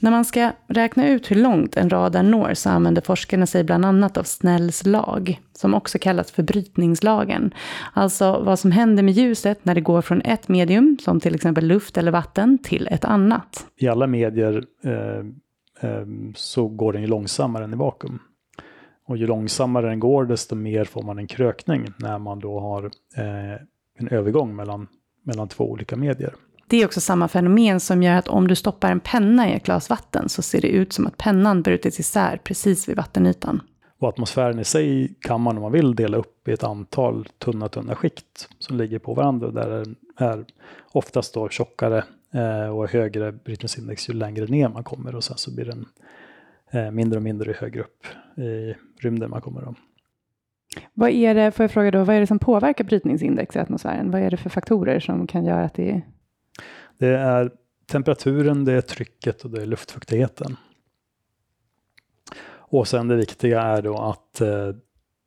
När 0.00 0.10
man 0.10 0.24
ska 0.24 0.52
räkna 0.66 1.08
ut 1.08 1.30
hur 1.30 1.36
långt 1.36 1.76
en 1.76 1.90
radar 1.90 2.22
når 2.22 2.54
så 2.54 2.70
använder 2.70 3.02
forskarna 3.02 3.46
sig 3.46 3.64
bland 3.64 3.84
annat 3.84 4.16
av 4.16 4.22
Snells 4.22 4.86
lag, 4.86 5.40
som 5.52 5.74
också 5.74 5.98
kallas 5.98 6.30
för 6.32 6.42
brytningslagen. 6.42 7.54
Alltså 7.92 8.42
vad 8.44 8.58
som 8.58 8.72
händer 8.72 9.02
med 9.02 9.14
ljuset 9.14 9.64
när 9.64 9.74
det 9.74 9.80
går 9.80 10.02
från 10.02 10.20
ett 10.20 10.48
medium, 10.48 10.96
som 11.00 11.20
till 11.20 11.34
exempel 11.34 11.66
luft 11.66 11.98
eller 11.98 12.10
vatten, 12.10 12.58
till 12.58 12.88
ett 12.90 13.04
annat. 13.04 13.66
I 13.76 13.88
alla 13.88 14.06
medier 14.06 14.64
eh, 14.84 15.90
eh, 15.90 16.06
så 16.34 16.68
går 16.68 16.92
den 16.92 17.02
ju 17.02 17.08
långsammare 17.08 17.64
än 17.64 17.72
i 17.72 17.76
vakuum. 17.76 18.18
Och 19.06 19.16
ju 19.16 19.26
långsammare 19.26 19.88
den 19.88 20.00
går, 20.00 20.24
desto 20.24 20.54
mer 20.54 20.84
får 20.84 21.02
man 21.02 21.18
en 21.18 21.26
krökning 21.26 21.86
när 21.98 22.18
man 22.18 22.38
då 22.38 22.60
har 22.60 22.84
eh, 23.16 23.60
en 23.98 24.08
övergång 24.10 24.56
mellan, 24.56 24.88
mellan 25.22 25.48
två 25.48 25.70
olika 25.70 25.96
medier. 25.96 26.34
Det 26.66 26.82
är 26.82 26.86
också 26.86 27.00
samma 27.00 27.28
fenomen 27.28 27.80
som 27.80 28.02
gör 28.02 28.16
att 28.16 28.28
om 28.28 28.48
du 28.48 28.54
stoppar 28.54 28.90
en 28.90 29.00
penna 29.00 29.50
i 29.50 29.52
ett 29.52 29.64
glas 29.64 29.90
vatten 29.90 30.28
så 30.28 30.42
ser 30.42 30.60
det 30.60 30.68
ut 30.68 30.92
som 30.92 31.06
att 31.06 31.18
pennan 31.18 31.62
brutits 31.62 32.00
isär 32.00 32.40
precis 32.44 32.88
vid 32.88 32.96
vattenytan. 32.96 33.60
Och 33.98 34.08
atmosfären 34.08 34.58
i 34.58 34.64
sig 34.64 35.14
kan 35.20 35.40
man 35.40 35.56
om 35.56 35.62
man 35.62 35.72
vill 35.72 35.94
dela 35.94 36.16
upp 36.16 36.48
i 36.48 36.52
ett 36.52 36.64
antal 36.64 37.28
tunna, 37.38 37.68
tunna 37.68 37.94
skikt 37.94 38.48
som 38.58 38.76
ligger 38.76 38.98
på 38.98 39.14
varandra. 39.14 39.50
Där 39.50 39.70
det 39.70 40.24
är 40.24 40.44
oftast 40.92 41.34
då 41.34 41.48
tjockare 41.48 42.04
eh, 42.34 42.76
och 42.76 42.90
högre 42.90 43.32
brytningsindex 43.32 44.08
ju 44.08 44.12
längre 44.12 44.46
ner 44.46 44.68
man 44.68 44.84
kommer 44.84 45.14
och 45.14 45.24
sen 45.24 45.36
så 45.38 45.54
blir 45.54 45.64
den 45.64 45.86
eh, 46.70 46.90
mindre 46.90 47.16
och 47.16 47.22
mindre 47.22 47.50
ju 47.50 47.56
högre 47.56 47.80
upp 47.80 48.06
i 48.38 48.74
rymden 49.00 49.30
man 49.30 49.40
kommer. 49.40 49.62
Då. 49.62 49.74
Vad 50.94 51.10
är 51.10 51.34
det, 51.34 51.52
får 51.52 51.64
jag 51.64 51.70
fråga 51.70 51.90
då, 51.90 52.04
vad 52.04 52.16
är 52.16 52.20
det 52.20 52.26
som 52.26 52.38
påverkar 52.38 52.84
brytningsindex 52.84 53.56
i 53.56 53.58
atmosfären? 53.58 54.10
Vad 54.10 54.20
är 54.20 54.30
det 54.30 54.36
för 54.36 54.50
faktorer 54.50 55.00
som 55.00 55.26
kan 55.26 55.44
göra 55.44 55.64
att 55.64 55.74
det 55.74 56.02
det 56.98 57.16
är 57.16 57.50
temperaturen, 57.86 58.64
det 58.64 58.72
är 58.72 58.80
trycket 58.80 59.44
och 59.44 59.50
det 59.50 59.62
är 59.62 59.66
luftfuktigheten. 59.66 60.56
Och 62.74 62.88
sen 62.88 63.08
det 63.08 63.16
viktiga 63.16 63.62
är 63.62 63.82
då 63.82 63.98
att 63.98 64.40
eh, 64.40 64.68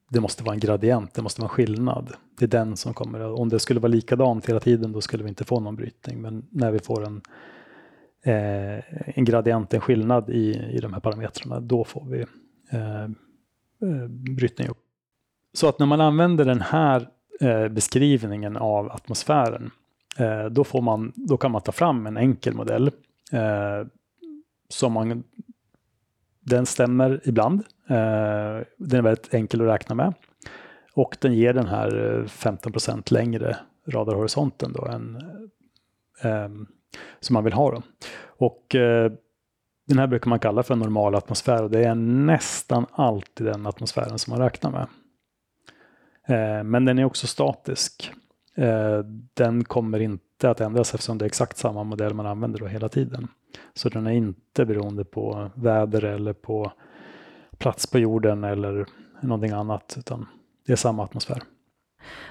det 0.09 0.19
måste 0.19 0.43
vara 0.43 0.53
en 0.53 0.59
gradient, 0.59 1.13
det 1.13 1.21
måste 1.21 1.41
vara 1.41 1.50
en 1.50 1.55
skillnad. 1.55 2.13
Det 2.38 2.45
är 2.45 2.50
den 2.50 2.77
som 2.77 2.93
kommer, 2.93 3.19
om 3.21 3.50
det 3.50 3.59
skulle 3.59 3.79
vara 3.79 3.91
likadant 3.91 4.50
hela 4.50 4.59
tiden 4.59 4.91
då 4.91 5.01
skulle 5.01 5.24
vi 5.24 5.29
inte 5.29 5.43
få 5.43 5.59
någon 5.59 5.75
brytning. 5.75 6.21
Men 6.21 6.47
när 6.50 6.71
vi 6.71 6.79
får 6.79 7.05
en, 7.05 7.21
eh, 8.24 8.83
en 9.17 9.25
gradient, 9.25 9.74
en 9.74 9.81
skillnad 9.81 10.29
i, 10.29 10.71
i 10.71 10.79
de 10.79 10.93
här 10.93 11.00
parametrarna, 11.00 11.59
då 11.59 11.83
får 11.83 12.05
vi 12.05 12.19
eh, 12.71 13.03
eh 13.03 14.07
brytning 14.09 14.67
upp. 14.67 14.77
Så 15.53 15.69
att 15.69 15.79
när 15.79 15.86
man 15.86 16.01
använder 16.01 16.45
den 16.45 16.62
här 16.62 17.09
eh, 17.41 17.67
beskrivningen 17.67 18.57
av 18.57 18.91
atmosfären, 18.91 19.71
Eh, 20.17 20.45
då, 20.45 20.63
får 20.63 20.81
man, 20.81 21.13
då 21.15 21.38
kan 21.38 21.51
man 21.51 21.62
ta 21.62 21.71
fram 21.71 22.07
en 22.07 22.17
enkel 22.17 22.53
modell 22.53 22.91
eh, 23.31 23.88
som 24.69 24.93
man 24.93 25.24
den 26.39 26.65
stämmer 26.65 27.21
ibland. 27.24 27.63
Eh, 27.89 28.65
den 28.77 29.00
är 29.00 29.01
väldigt 29.01 29.33
enkel 29.33 29.62
att 29.62 29.67
räkna 29.67 29.95
med. 29.95 30.13
Och 30.93 31.17
den 31.21 31.33
ger 31.33 31.53
den 31.53 31.67
här 31.67 32.19
eh, 32.19 32.27
15 32.27 32.74
längre 33.12 33.57
radarhorisonten 33.88 34.74
då 34.74 34.86
än, 34.86 35.15
eh, 36.24 36.50
som 37.19 37.33
man 37.33 37.43
vill 37.43 37.53
ha. 37.53 37.71
Då. 37.71 37.81
Och 38.25 38.75
eh, 38.75 39.12
den 39.88 40.00
här 40.00 40.07
brukar 40.07 40.29
man 40.29 40.39
kalla 40.39 40.63
för 40.63 40.74
en 40.74 40.79
normal 40.79 41.15
atmosfär 41.15 41.63
och 41.63 41.71
det 41.71 41.83
är 41.83 41.95
nästan 41.95 42.86
alltid 42.91 43.45
den 43.47 43.65
atmosfären 43.65 44.19
som 44.19 44.31
man 44.31 44.41
räknar 44.41 44.71
med. 44.71 44.88
Eh, 46.27 46.63
men 46.63 46.86
den 46.86 47.00
är 47.00 47.05
också 47.05 47.27
statisk. 47.27 48.12
Eh, 48.57 48.99
den 49.33 49.63
kommer 49.63 49.99
inte 49.99 50.49
att 50.49 50.61
ändras 50.61 50.93
eftersom 50.93 51.17
det 51.17 51.25
är 51.25 51.27
exakt 51.27 51.57
samma 51.57 51.83
modell 51.83 52.13
man 52.13 52.25
använder 52.25 52.59
då 52.59 52.67
hela 52.67 52.89
tiden. 52.89 53.27
Så 53.73 53.89
den 53.89 54.07
är 54.07 54.11
inte 54.11 54.65
beroende 54.65 55.05
på 55.05 55.51
väder 55.55 56.03
eller 56.03 56.33
på 56.33 56.71
plats 57.57 57.87
på 57.87 57.99
jorden 57.99 58.43
eller 58.43 58.85
någonting 59.21 59.51
annat, 59.51 59.95
utan 59.99 60.25
det 60.65 60.71
är 60.71 60.75
samma 60.75 61.03
atmosfär. 61.03 61.41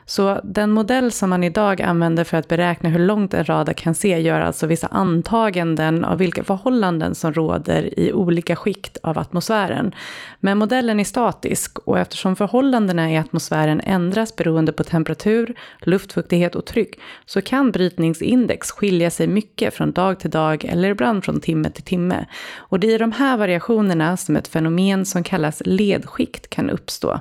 Så 0.09 0.41
den 0.45 0.71
modell 0.71 1.13
som 1.13 1.31
man 1.31 1.45
idag 1.45 1.83
använder 1.83 2.25
för 2.25 2.37
att 2.37 2.49
beräkna 2.49 2.89
hur 2.89 2.99
långt 2.99 3.35
en 3.35 3.45
radar 3.45 3.73
kan 3.73 3.95
se 3.95 4.19
gör 4.19 4.41
alltså 4.41 4.67
vissa 4.67 4.87
antaganden 4.87 6.05
av 6.05 6.19
vilka 6.19 6.45
förhållanden 6.45 7.15
som 7.15 7.33
råder 7.33 7.99
i 7.99 8.13
olika 8.13 8.57
skikt 8.57 8.99
av 9.03 9.19
atmosfären. 9.19 9.95
Men 10.41 10.59
modellen 10.59 11.01
är 11.01 11.05
statisk 11.05 11.79
och 11.79 11.99
eftersom 11.99 12.37
förhållandena 12.37 13.13
i 13.13 13.17
atmosfären 13.17 13.81
ändras 13.81 14.37
beroende 14.37 14.73
på 14.73 14.85
temperatur, 14.85 15.55
luftfuktighet 15.81 16.55
och 16.55 16.65
tryck 16.65 17.01
så 17.25 17.43
kan 17.43 17.71
brytningsindex 17.71 18.71
skilja 18.71 19.11
sig 19.11 19.27
mycket 19.27 19.75
från 19.75 19.93
dag 19.93 20.21
till 20.21 20.31
dag 20.31 20.65
eller 20.65 20.89
ibland 20.89 21.25
från 21.25 21.41
timme 21.41 21.71
till 21.71 21.85
timme. 21.85 22.27
Och 22.57 22.81
det 22.81 22.87
är 22.87 22.95
i 22.95 22.99
de 22.99 23.13
här 23.13 23.37
variationerna 23.37 24.17
som 24.17 24.37
ett 24.37 24.49
fenomen 24.49 25.07
som 25.07 25.23
kallas 25.23 25.63
ledskikt 25.65 26.51
kan 26.51 26.71
uppstå 26.71 27.21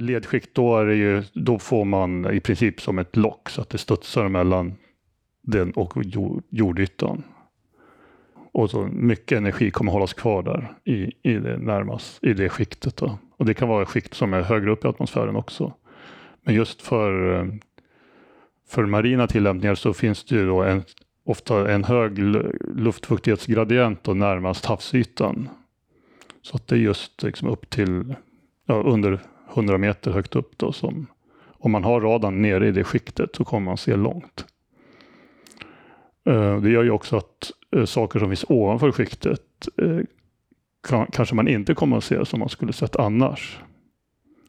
ledskikt, 0.00 0.54
då, 0.54 0.78
är 0.78 0.86
det 0.86 0.94
ju, 0.94 1.22
då 1.32 1.58
får 1.58 1.84
man 1.84 2.32
i 2.32 2.40
princip 2.40 2.80
som 2.80 2.98
ett 2.98 3.16
lock 3.16 3.50
så 3.50 3.60
att 3.60 3.70
det 3.70 3.78
studsar 3.78 4.28
mellan 4.28 4.74
den 5.42 5.72
och 5.72 5.94
jordytan. 6.50 7.22
Och 8.52 8.70
så 8.70 8.82
mycket 8.82 9.38
energi 9.38 9.70
kommer 9.70 9.92
hållas 9.92 10.12
kvar 10.12 10.42
där 10.42 10.72
i, 10.84 11.12
i, 11.22 11.34
det, 11.34 11.58
närmast, 11.58 12.24
i 12.24 12.32
det 12.32 12.48
skiktet. 12.48 12.96
Då. 12.96 13.18
Och 13.36 13.44
det 13.44 13.54
kan 13.54 13.68
vara 13.68 13.86
skikt 13.86 14.14
som 14.14 14.34
är 14.34 14.42
högre 14.42 14.70
upp 14.70 14.84
i 14.84 14.88
atmosfären 14.88 15.36
också. 15.36 15.72
Men 16.42 16.54
just 16.54 16.82
för, 16.82 17.38
eh, 17.38 17.46
för 18.68 18.86
marina 18.86 19.26
tillämpningar 19.26 19.74
så 19.74 19.92
finns 19.92 20.24
det 20.24 20.34
ju 20.34 20.46
då 20.46 20.62
en, 20.62 20.82
ofta 21.24 21.72
en 21.72 21.84
hög 21.84 22.18
luftfuktighetsgradient 22.76 24.04
då 24.04 24.14
närmast 24.14 24.66
havsytan. 24.66 25.48
Så 26.42 26.56
att 26.56 26.66
det 26.66 26.74
är 26.74 26.78
just 26.78 27.22
liksom 27.22 27.48
upp 27.48 27.70
till 27.70 28.14
ja, 28.66 28.74
under 28.74 29.20
100 29.54 29.78
meter 29.78 30.10
högt 30.10 30.36
upp. 30.36 30.58
Då, 30.58 30.72
som, 30.72 31.06
om 31.48 31.70
man 31.70 31.84
har 31.84 32.00
radarn 32.00 32.42
nere 32.42 32.68
i 32.68 32.72
det 32.72 32.84
skiktet 32.84 33.36
så 33.36 33.44
kommer 33.44 33.64
man 33.64 33.76
se 33.76 33.96
långt. 33.96 34.44
Uh, 36.28 36.60
det 36.60 36.70
gör 36.70 36.82
ju 36.82 36.90
också 36.90 37.16
att 37.16 37.50
uh, 37.76 37.84
saker 37.84 38.18
som 38.18 38.28
finns 38.28 38.44
ovanför 38.48 38.92
skiktet 38.92 39.40
kan, 40.88 41.06
kanske 41.06 41.34
man 41.34 41.48
inte 41.48 41.74
kommer 41.74 41.96
att 41.96 42.04
se 42.04 42.24
som 42.24 42.40
man 42.40 42.48
skulle 42.48 42.72
sett 42.72 42.96
annars. 42.96 43.60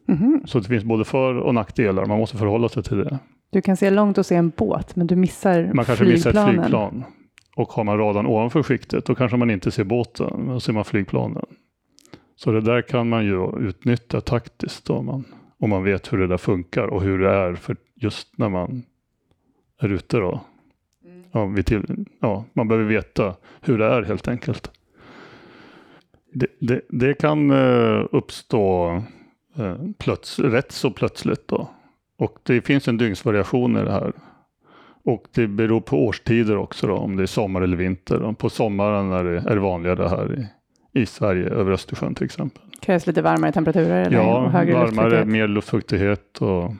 Mm 0.07 0.21
-hmm. 0.21 0.47
Så 0.47 0.59
det 0.59 0.67
finns 0.67 0.83
både 0.83 1.05
för 1.05 1.35
och 1.35 1.55
nackdelar. 1.55 2.05
Man 2.05 2.17
måste 2.17 2.37
förhålla 2.37 2.69
sig 2.69 2.83
till 2.83 2.97
det. 2.97 3.19
Du 3.49 3.61
kan 3.61 3.77
se 3.77 3.89
långt 3.89 4.17
och 4.17 4.25
se 4.25 4.35
en 4.35 4.49
båt, 4.49 4.95
men 4.95 5.07
du 5.07 5.15
missar 5.15 5.71
Man 5.73 5.85
kanske 5.85 6.05
flygplanen. 6.05 6.45
missar 6.45 6.51
ett 6.51 6.55
flygplan. 6.55 7.03
Och 7.55 7.69
har 7.69 7.83
man 7.83 7.97
radarn 7.97 8.25
ovanför 8.25 8.63
skiktet, 8.63 9.05
då 9.05 9.15
kanske 9.15 9.37
man 9.37 9.49
inte 9.49 9.71
ser 9.71 9.83
båten, 9.83 10.47
då 10.47 10.59
ser 10.59 10.73
man 10.73 10.85
flygplanen. 10.85 11.45
Så 12.43 12.51
det 12.51 12.61
där 12.61 12.81
kan 12.81 13.09
man 13.09 13.25
ju 13.25 13.59
utnyttja 13.59 14.21
taktiskt 14.21 14.89
om 14.89 15.05
man, 15.05 15.25
om 15.57 15.69
man 15.69 15.83
vet 15.83 16.13
hur 16.13 16.17
det 16.17 16.27
där 16.27 16.37
funkar 16.37 16.87
och 16.87 17.01
hur 17.01 17.19
det 17.19 17.29
är 17.29 17.55
för 17.55 17.75
just 17.95 18.37
när 18.37 18.49
man 18.49 18.83
är 19.79 19.89
ute. 19.89 20.17
Då. 20.17 20.41
Mm. 21.05 21.23
Ja, 21.31 21.45
vi 21.45 21.63
till, 21.63 22.05
ja, 22.19 22.45
man 22.53 22.67
behöver 22.67 22.89
veta 22.89 23.35
hur 23.61 23.77
det 23.77 23.85
är 23.85 24.03
helt 24.03 24.27
enkelt. 24.27 24.71
Det, 26.33 26.47
det, 26.59 26.81
det 26.89 27.13
kan 27.13 27.51
uh, 27.51 28.07
uppstå 28.11 28.91
uh, 29.59 29.91
plöts, 29.97 30.39
rätt 30.39 30.71
så 30.71 30.91
plötsligt. 30.91 31.47
Då. 31.47 31.69
Och 32.17 32.39
det 32.43 32.61
finns 32.61 32.87
en 32.87 32.97
dygnsvariation 32.97 33.77
i 33.77 33.83
det 33.83 33.91
här. 33.91 34.13
Och 35.03 35.27
det 35.33 35.47
beror 35.47 35.81
på 35.81 36.05
årstider 36.05 36.57
också, 36.57 36.87
då, 36.87 36.95
om 36.95 37.15
det 37.15 37.23
är 37.23 37.27
sommar 37.27 37.61
eller 37.61 37.77
vinter. 37.77 38.33
På 38.33 38.49
sommaren 38.49 39.11
är 39.11 39.23
det, 39.23 39.37
är 39.37 39.55
det 39.55 39.61
vanligare 39.61 40.07
här 40.07 40.39
i, 40.39 40.47
i 40.93 41.05
Sverige 41.05 41.49
över 41.49 41.71
Östersjön 41.71 42.15
till 42.15 42.25
exempel. 42.25 42.61
Krävs 42.79 43.07
lite 43.07 43.21
varmare 43.21 43.51
temperaturer? 43.51 44.01
Eller 44.05 44.17
ja, 44.17 44.47
högre 44.47 44.73
varmare, 44.73 45.25
mer 45.25 45.47
luftfuktighet. 45.47 46.37
Och, 46.37 46.73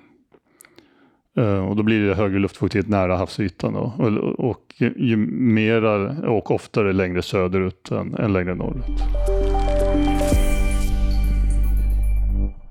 eh, 1.37 1.69
och 1.69 1.75
då 1.75 1.83
blir 1.83 2.07
det 2.07 2.15
högre 2.15 2.39
luftfuktighet 2.39 2.87
nära 2.87 3.17
havsytan. 3.17 3.73
Då. 3.73 3.93
Och, 3.97 4.49
och 4.49 4.73
ju 4.95 5.17
mera 5.17 5.95
och 6.29 6.51
oftare 6.51 6.93
längre 6.93 7.21
söderut 7.21 7.91
än, 7.91 8.15
än 8.15 8.33
längre 8.33 8.55
norrut. 8.55 9.40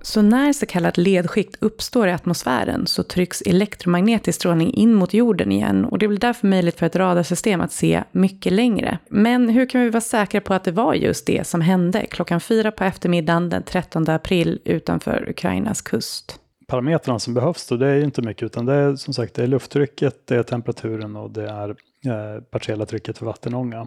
Så 0.03 0.23
när 0.23 0.53
så 0.53 0.67
kallat 0.67 0.97
ledskikt 0.97 1.57
uppstår 1.61 2.09
i 2.09 2.13
atmosfären 2.13 2.87
så 2.87 3.03
trycks 3.03 3.43
elektromagnetisk 3.43 4.37
strålning 4.37 4.75
in 4.75 4.95
mot 4.95 5.15
jorden 5.15 5.53
igen 5.53 5.85
och 5.85 5.99
det 5.99 6.09
blir 6.09 6.19
därför 6.19 6.47
möjligt 6.47 6.79
för 6.79 6.87
ett 6.87 6.97
radarsystem 6.97 7.61
att 7.61 7.73
se 7.73 8.05
mycket 8.13 8.53
längre. 8.53 8.99
Men 9.09 9.49
hur 9.49 9.69
kan 9.69 9.81
vi 9.81 9.91
vara 9.91 10.01
säkra 10.01 10.41
på 10.41 10.55
att 10.55 10.65
det 10.65 10.73
var 10.73 10.95
just 10.95 11.27
det 11.27 11.47
som 11.47 11.61
hände 11.61 12.07
klockan 12.07 12.41
fyra 12.41 12.73
på 12.73 12.85
eftermiddagen 12.85 13.49
den 13.49 13.63
13 13.63 14.09
april 14.09 14.61
utanför 14.65 15.29
Ukrainas 15.29 15.83
kust? 15.83 16.41
Parametrarna 16.67 17.19
som 17.19 17.35
behövs 17.35 17.67
då, 17.69 17.77
det 17.77 17.87
är 17.87 17.95
ju 17.95 18.05
inte 18.05 18.23
mycket 18.23 18.43
utan 18.43 18.67
det 18.67 18.75
är 18.75 18.97
som 18.97 19.15
sagt 19.15 19.35
det 19.35 19.43
är 19.43 19.47
lufttrycket, 19.47 20.27
det 20.27 20.37
är 20.37 20.43
temperaturen 20.43 21.17
och 21.17 21.31
det 21.31 21.49
är 21.49 21.69
eh, 21.69 22.43
partiella 22.51 22.87
trycket 22.87 23.19
för 23.19 23.27
vattenånga. 23.27 23.87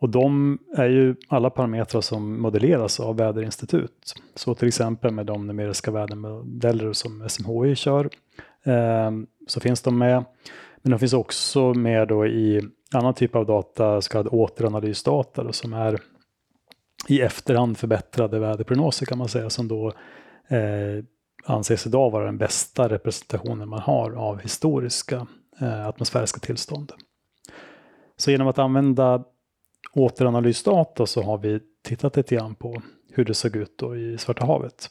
Och 0.00 0.08
de 0.08 0.58
är 0.76 0.88
ju 0.88 1.16
alla 1.28 1.50
parametrar 1.50 2.00
som 2.00 2.42
modelleras 2.42 3.00
av 3.00 3.16
väderinstitut. 3.16 4.14
Så 4.34 4.54
till 4.54 4.68
exempel 4.68 5.12
med 5.12 5.26
de 5.26 5.46
numeriska 5.46 5.90
vädermodeller 5.90 6.92
som 6.92 7.28
SMHI 7.28 7.74
kör 7.74 8.10
eh, 8.64 9.10
så 9.46 9.60
finns 9.60 9.82
de 9.82 9.98
med. 9.98 10.24
Men 10.82 10.90
de 10.90 10.98
finns 10.98 11.12
också 11.12 11.74
med 11.74 12.08
då 12.08 12.26
i 12.26 12.68
annan 12.92 13.14
typ 13.14 13.36
av 13.36 13.46
data, 13.46 14.00
så 14.00 14.10
kallad 14.10 14.28
återanalysdata, 14.32 15.44
då, 15.44 15.52
som 15.52 15.72
är 15.72 16.00
i 17.08 17.20
efterhand 17.20 17.78
förbättrade 17.78 18.38
väderprognoser 18.38 19.06
kan 19.06 19.18
man 19.18 19.28
säga, 19.28 19.50
som 19.50 19.68
då 19.68 19.92
eh, 20.48 21.04
anses 21.44 21.86
idag 21.86 22.10
vara 22.10 22.24
den 22.24 22.38
bästa 22.38 22.88
representationen 22.88 23.68
man 23.68 23.80
har 23.80 24.12
av 24.12 24.40
historiska 24.40 25.26
eh, 25.60 25.86
atmosfäriska 25.86 26.40
tillstånd. 26.40 26.92
Så 28.16 28.30
genom 28.30 28.48
att 28.48 28.58
använda 28.58 29.24
återanalysdata 29.98 31.06
så 31.06 31.22
har 31.22 31.38
vi 31.38 31.60
tittat 31.84 32.16
lite 32.16 32.34
grann 32.34 32.54
på 32.54 32.82
hur 33.12 33.24
det 33.24 33.34
såg 33.34 33.56
ut 33.56 33.78
då 33.78 33.96
i 33.96 34.18
Svarta 34.18 34.46
havet. 34.46 34.88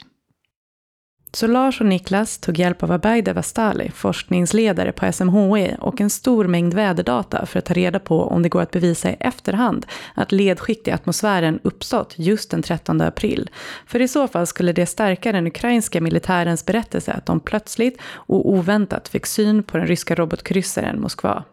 Så 1.31 1.47
Lars 1.47 1.81
och 1.81 1.87
Niklas 1.87 2.37
tog 2.37 2.59
hjälp 2.59 2.83
av 2.83 2.91
Abaida 2.91 3.33
Vastali, 3.33 3.91
forskningsledare 3.91 4.91
på 4.91 5.11
SMHI 5.11 5.75
och 5.79 6.01
en 6.01 6.09
stor 6.09 6.47
mängd 6.47 6.73
väderdata 6.73 7.45
för 7.45 7.59
att 7.59 7.65
ta 7.65 7.73
reda 7.73 7.99
på 7.99 8.23
om 8.23 8.43
det 8.43 8.49
går 8.49 8.61
att 8.61 8.71
bevisa 8.71 9.09
i 9.09 9.17
efterhand 9.19 9.85
att 10.13 10.31
ledskikt 10.31 10.87
i 10.87 10.91
atmosfären 10.91 11.59
uppstått 11.63 12.13
just 12.17 12.51
den 12.51 12.61
13 12.61 13.01
april. 13.01 13.49
För 13.85 14.01
i 14.01 14.07
så 14.07 14.27
fall 14.27 14.47
skulle 14.47 14.73
det 14.73 14.85
stärka 14.85 15.31
den 15.31 15.47
ukrainska 15.47 16.01
militärens 16.01 16.65
berättelse 16.65 17.11
att 17.11 17.25
de 17.25 17.39
plötsligt 17.39 18.01
och 18.03 18.49
oväntat 18.49 19.07
fick 19.07 19.25
syn 19.25 19.63
på 19.63 19.77
den 19.77 19.87
ryska 19.87 20.15
robotkryssaren 20.15 21.01
Moskva. 21.01 21.43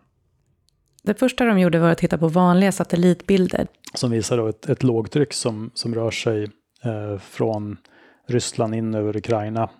Det 1.06 1.14
första 1.14 1.44
de 1.44 1.58
gjorde 1.58 1.78
var 1.78 1.90
att 1.90 1.98
titta 1.98 2.18
på 2.18 2.28
vanliga 2.28 2.72
satellitbilder. 2.72 3.66
Som 3.94 4.10
visar 4.10 4.36
då 4.36 4.46
ett, 4.46 4.68
ett 4.68 4.82
lågtryck 4.82 5.32
som, 5.32 5.70
som 5.74 5.94
rör 5.94 6.10
sig 6.10 6.44
eh, 6.84 7.18
från 7.18 7.76
Ryssland 8.26 8.74
in 8.74 8.94
över 8.94 9.16
Ukraina. 9.16 9.70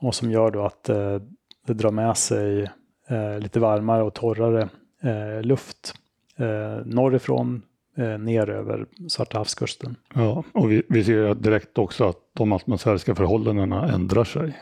Och 0.00 0.14
som 0.14 0.30
gör 0.30 0.50
då 0.50 0.64
att 0.64 0.88
eh, 0.88 1.18
det 1.66 1.74
drar 1.74 1.90
med 1.90 2.16
sig 2.16 2.62
eh, 3.08 3.38
lite 3.40 3.60
varmare 3.60 4.02
och 4.02 4.14
torrare 4.14 4.68
eh, 5.02 5.42
luft 5.42 5.94
eh, 6.36 6.86
norrifrån 6.86 7.62
eh, 7.96 8.18
ner 8.18 8.50
över 8.50 8.86
Svarta 9.08 9.38
havskusten. 9.38 9.96
Ja, 10.14 10.44
och 10.52 10.70
vi, 10.70 10.82
vi 10.88 11.04
ser 11.04 11.34
direkt 11.34 11.78
också 11.78 12.04
att 12.08 12.18
de 12.32 12.52
atmosfäriska 12.52 13.14
förhållandena 13.14 13.88
ändrar 13.88 14.24
sig. 14.24 14.58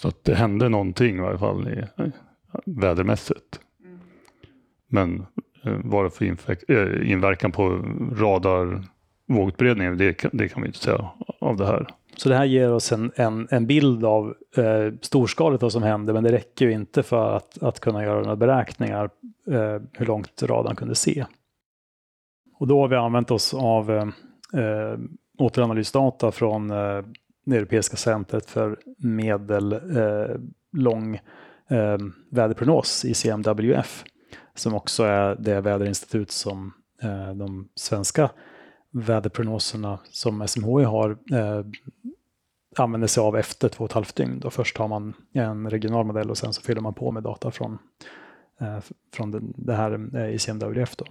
Så 0.00 0.08
att 0.08 0.24
det 0.24 0.34
hände 0.34 0.68
någonting 0.68 1.16
i 1.16 1.20
varje 1.20 1.38
fall 1.38 1.68
i, 1.68 2.02
i, 2.02 2.12
vädermässigt. 2.64 3.60
Men 4.88 5.26
eh, 5.64 5.76
vad 5.84 6.04
det 6.04 6.10
för 6.10 6.24
infek- 6.24 6.70
eh, 6.72 7.10
inverkan 7.10 7.52
på 7.52 7.68
radarvågutbredningen, 8.16 9.98
det, 9.98 10.24
det 10.32 10.48
kan 10.48 10.62
vi 10.62 10.66
inte 10.66 10.78
säga 10.78 11.10
av 11.40 11.56
det 11.56 11.66
här. 11.66 11.86
Så 12.16 12.28
det 12.28 12.34
här 12.34 12.44
ger 12.44 12.72
oss 12.72 12.92
en, 12.92 13.12
en, 13.16 13.48
en 13.50 13.66
bild 13.66 14.04
av 14.04 14.34
eh, 14.56 14.92
storskaligt 15.00 15.62
vad 15.62 15.72
som 15.72 15.82
händer, 15.82 16.12
men 16.12 16.24
det 16.24 16.32
räcker 16.32 16.66
ju 16.66 16.72
inte 16.72 17.02
för 17.02 17.36
att, 17.36 17.62
att 17.62 17.80
kunna 17.80 18.04
göra 18.04 18.20
några 18.20 18.36
beräkningar 18.36 19.10
eh, 19.50 19.80
hur 19.92 20.06
långt 20.06 20.42
radarn 20.42 20.76
kunde 20.76 20.94
se. 20.94 21.24
Och 22.58 22.66
då 22.66 22.80
har 22.80 22.88
vi 22.88 22.96
använt 22.96 23.30
oss 23.30 23.54
av 23.54 23.90
eh, 23.90 24.08
eh 24.60 24.98
återanalysdata 25.38 26.32
från 26.32 26.70
eh, 26.70 27.02
det 27.46 27.56
Europeiska 27.56 27.96
centret 27.96 28.50
för 28.50 28.78
medellång 28.98 30.40
eh, 31.68 31.78
eh, 31.78 31.98
väderprognos, 32.30 33.04
ICMWF, 33.04 34.04
som 34.58 34.74
också 34.74 35.02
är 35.02 35.36
det 35.36 35.60
väderinstitut 35.60 36.30
som 36.30 36.72
eh, 37.02 37.34
de 37.34 37.68
svenska 37.74 38.30
väderprognoserna 38.90 39.98
som 40.10 40.48
SMHI 40.48 40.84
har 40.84 41.10
eh, 41.10 41.64
använder 42.76 43.08
sig 43.08 43.20
av 43.20 43.36
efter 43.36 43.68
två 43.68 43.84
och 43.84 43.90
ett 43.90 43.94
halvt 43.94 44.16
dygn. 44.16 44.40
Då 44.40 44.50
först 44.50 44.78
har 44.78 44.88
man 44.88 45.14
en 45.32 45.70
regional 45.70 46.06
modell 46.06 46.30
och 46.30 46.38
sen 46.38 46.52
så 46.52 46.62
fyller 46.62 46.80
man 46.80 46.94
på 46.94 47.10
med 47.10 47.22
data 47.22 47.50
från, 47.50 47.78
eh, 48.60 48.78
från 49.14 49.30
det, 49.30 49.40
det 49.42 49.74
här 49.74 50.16
eh, 50.16 50.34
ICMWF. 50.34 50.96
Då. 50.96 51.04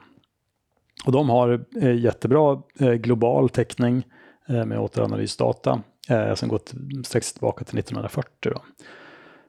Och 1.05 1.11
de 1.11 1.29
har 1.29 1.65
eh, 1.81 1.95
jättebra 1.95 2.61
eh, 2.79 2.93
global 2.93 3.49
täckning 3.49 4.03
eh, 4.47 4.65
med 4.65 4.79
återanalysdata 4.79 5.81
eh, 6.09 6.33
som 6.33 6.49
går 6.49 6.61
sträcks 7.03 7.33
tillbaka 7.33 7.65
till 7.65 7.79
1940. 7.79 8.51
Då. 8.53 8.61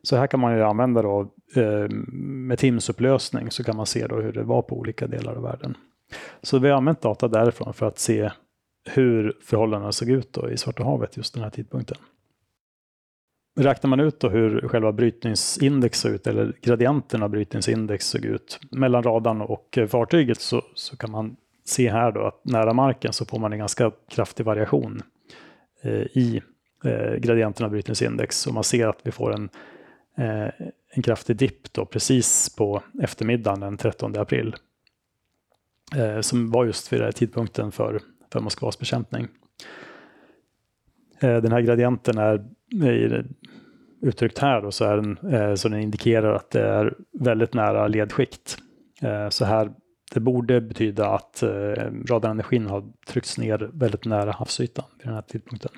Så 0.03 0.17
här 0.17 0.27
kan 0.27 0.41
man 0.41 0.57
ju 0.57 0.63
använda 0.63 1.03
då 1.03 1.21
eh, 1.21 1.29
Eh, 1.57 1.89
med 1.89 2.59
Teams-upplösning 2.59 3.51
så 3.51 3.65
kan 3.65 3.77
man 3.77 3.87
se 3.87 4.07
då 4.07 4.21
hur 4.21 4.33
det 4.33 4.43
var 4.43 4.63
på 4.63 4.79
olika 4.79 5.07
delar 5.07 5.35
av 5.35 5.43
världen. 5.43 5.77
Så 6.43 6.59
vi 6.59 6.69
har 6.69 6.77
använt 6.77 7.01
data 7.01 7.29
därifrån 7.29 7.75
för 7.75 7.87
att 7.87 7.99
se 7.99 8.31
hur 8.89 9.37
förhållandena 9.43 9.93
såg 9.93 10.11
ut 10.11 10.33
då 10.33 10.51
i 10.51 10.57
Svarta 10.57 10.85
havet 10.85 11.17
just 11.17 11.35
den 11.35 11.43
här 11.43 11.51
tidpunkten. 11.51 11.97
Räknar 13.61 13.89
man 13.89 14.01
ut 14.01 14.21
då 14.21 14.29
hur 14.29 14.69
själva 14.69 14.93
brytningsindex 14.93 16.01
såg 16.01 16.13
ut, 16.13 16.27
eller 16.27 16.53
gradienten 16.61 17.23
av 17.23 17.31
brytningsindex 17.31 18.07
såg 18.07 18.25
ut 18.25 18.61
mellan 18.71 19.03
radarn 19.03 19.41
och 19.41 19.79
eh, 19.79 19.87
fartyget 19.87 20.41
så, 20.41 20.63
så 20.75 20.97
kan 20.97 21.11
man 21.11 21.37
se 21.65 21.91
här 21.91 22.13
då 22.13 22.27
att 22.27 22.45
nära 22.45 22.73
marken 22.73 23.13
så 23.13 23.25
får 23.25 23.39
man 23.39 23.53
en 23.53 23.59
ganska 23.59 23.93
kraftig 24.09 24.47
variation 24.47 25.03
eh, 25.83 25.93
i 25.93 26.43
eh, 26.85 27.15
gradienten 27.15 27.65
av 27.65 27.71
brytningsindex. 27.71 28.47
Och 28.47 28.55
man 28.55 28.65
ser 28.65 28.87
att 28.87 29.01
vi 29.03 29.11
får 29.11 29.35
en, 29.35 29.51
eh, 30.17 30.49
en 30.91 31.03
kraftig 31.03 31.37
dipp 31.37 31.73
då 31.73 31.87
precis 31.87 32.57
på 32.57 32.83
eftermiddagen 33.03 33.61
den 33.61 33.77
13 33.77 34.19
april. 34.19 34.57
Eh, 35.97 36.21
som 36.21 36.51
var 36.51 36.65
just 36.65 36.93
vid 36.93 37.01
den 37.01 37.05
här 37.05 37.13
tidpunkten 37.13 37.73
för, 37.73 38.01
för 38.33 38.41
Moskvas 38.41 38.79
bekämpning. 38.79 39.29
Eh, 41.21 41.37
den 41.37 41.53
här 41.53 41.61
gradienten 41.61 42.19
är 42.19 42.45
uttryckt 44.03 44.39
här 44.39 44.63
då, 44.63 44.71
så, 44.71 44.85
är 44.85 44.97
den, 44.97 45.33
eh, 45.33 45.55
så 45.55 45.69
den 45.69 45.81
indikerar 45.81 46.35
att 46.35 46.51
det 46.51 46.61
är 46.61 46.95
väldigt 47.13 47.55
nära 47.55 47.89
ledskikt. 47.89 48.59
Eh, 49.03 49.29
så 49.29 49.45
här, 49.45 49.73
det 50.15 50.21
borde 50.21 50.61
betyda 50.61 51.09
att 51.09 51.43
eh, 51.43 51.49
radarenergin 52.11 52.67
har 52.67 52.85
tryckts 53.07 53.39
ner 53.39 53.71
väldigt 53.73 54.05
nära 54.05 54.33
havsytan 54.33 54.85
vid 54.99 55.07
den 55.07 55.15
här 55.15 55.23
tidpunkten. 55.23 55.71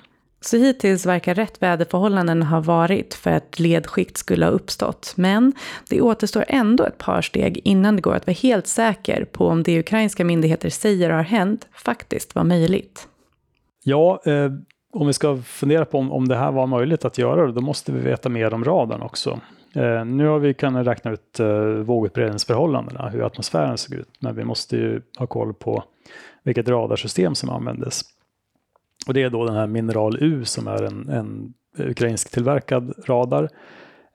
Så 0.43 0.57
hittills 0.57 1.05
verkar 1.05 1.35
rätt 1.35 1.61
väderförhållanden 1.61 2.43
ha 2.43 2.59
varit 2.59 3.13
för 3.13 3.31
att 3.31 3.59
ledskikt 3.59 4.17
skulle 4.17 4.45
ha 4.45 4.51
uppstått. 4.51 5.13
Men 5.15 5.53
det 5.89 6.01
återstår 6.01 6.45
ändå 6.47 6.83
ett 6.83 6.97
par 6.97 7.21
steg 7.21 7.61
innan 7.63 7.95
det 7.95 8.01
går 8.01 8.15
att 8.15 8.27
vara 8.27 8.35
helt 8.35 8.67
säker 8.67 9.25
på 9.25 9.47
om 9.47 9.63
det 9.63 9.79
ukrainska 9.79 10.25
myndigheter 10.25 10.69
säger 10.69 11.09
har 11.09 11.23
hänt 11.23 11.67
faktiskt 11.73 12.35
var 12.35 12.43
möjligt. 12.43 13.07
Ja, 13.83 14.21
eh, 14.25 14.51
om 14.93 15.07
vi 15.07 15.13
ska 15.13 15.37
fundera 15.37 15.85
på 15.85 15.97
om, 15.97 16.11
om 16.11 16.27
det 16.27 16.35
här 16.35 16.51
var 16.51 16.67
möjligt 16.67 17.05
att 17.05 17.17
göra 17.17 17.51
då 17.51 17.61
måste 17.61 17.91
vi 17.91 17.99
veta 17.99 18.29
mer 18.29 18.53
om 18.53 18.63
radarn 18.63 19.01
också. 19.01 19.39
Eh, 19.75 20.05
nu 20.05 20.27
har 20.27 20.39
vi 20.39 20.53
kunnat 20.53 20.87
räkna 20.87 21.11
ut 21.11 21.39
eh, 21.39 21.47
vågutbredningsförhållandena, 21.63 23.09
hur 23.09 23.25
atmosfären 23.25 23.77
såg 23.77 23.99
ut, 23.99 24.09
men 24.19 24.35
vi 24.35 24.43
måste 24.43 24.75
ju 24.75 25.01
ha 25.19 25.27
koll 25.27 25.53
på 25.53 25.83
vilket 26.43 26.67
radarsystem 26.67 27.35
som 27.35 27.49
användes. 27.49 28.01
Och 29.07 29.13
det 29.13 29.23
är 29.23 29.29
då 29.29 29.45
den 29.45 29.55
här 29.55 29.67
Mineral 29.67 30.17
U 30.23 30.45
som 30.45 30.67
är 30.67 30.83
en, 30.83 31.09
en 31.09 31.53
ukrainsk 31.77 32.31
tillverkad 32.31 32.93
radar. 33.07 33.49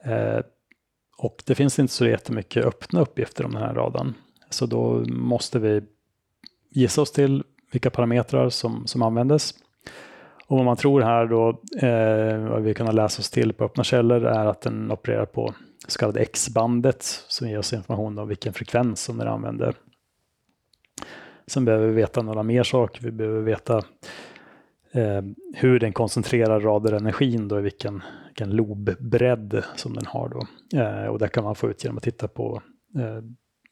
Eh, 0.05 0.41
och 1.19 1.43
det 1.47 1.55
finns 1.55 1.79
inte 1.79 1.93
så 1.93 2.07
jättemycket 2.07 2.65
öppna 2.65 3.01
uppgifter 3.01 3.45
om 3.45 3.53
den 3.53 3.63
här 3.63 3.75
radarn. 3.75 4.15
Så 4.51 4.67
då 4.67 5.05
måste 5.09 5.59
vi 5.59 5.83
gissa 6.71 7.03
oss 7.03 7.13
till 7.13 7.45
vilka 7.73 7.91
parametrar 7.91 8.49
som, 8.49 8.87
som 8.87 9.03
användes. 9.03 9.55
Och 10.47 10.57
vad 10.57 10.65
man 10.65 10.77
tror 10.77 11.01
här 11.01 11.27
då, 11.27 11.49
eh, 11.87 12.51
vad 12.51 12.63
vi 12.63 12.75
kan 12.75 12.95
läsa 12.95 13.21
oss 13.21 13.31
till 13.31 13.53
på 13.53 13.65
öppna 13.65 13.85
källor, 13.85 14.25
är 14.25 14.47
att 14.47 14.61
den 14.61 14.93
opererar 14.93 15.27
på 15.27 15.55
så 15.89 15.99
kallade 15.99 16.21
X-bandet 16.21 17.03
som 17.29 17.49
ger 17.49 17.59
oss 17.59 17.73
information 17.73 18.19
om 18.19 18.29
vilken 18.29 18.53
frekvens 18.53 19.03
som 19.03 19.19
den 19.19 19.29
använder. 19.29 19.75
Sen 21.47 21.65
behöver 21.65 21.87
vi 21.87 21.93
veta 21.93 22.23
några 22.23 22.43
mer 22.43 22.63
saker. 22.63 23.03
Vi 23.03 23.11
behöver 23.11 23.41
veta 23.41 23.83
eh, 24.97 25.23
hur 25.55 25.79
den 25.79 25.93
koncentrerar 25.93 26.61
radarenergin 26.61 27.49
då 27.49 27.59
i 27.59 27.63
vilken, 27.63 28.03
vilken 28.27 28.51
lobbredd 28.51 29.65
som 29.77 29.95
den 29.95 30.07
har 30.07 30.29
då. 30.29 30.47
Eh, 30.79 31.07
och 31.07 31.19
det 31.19 31.29
kan 31.29 31.45
man 31.45 31.55
få 31.55 31.71
ut 31.71 31.85
genom 31.85 31.97
att 31.97 32.05
titta 32.05 32.29
på 32.29 32.63
eh, 32.97 33.23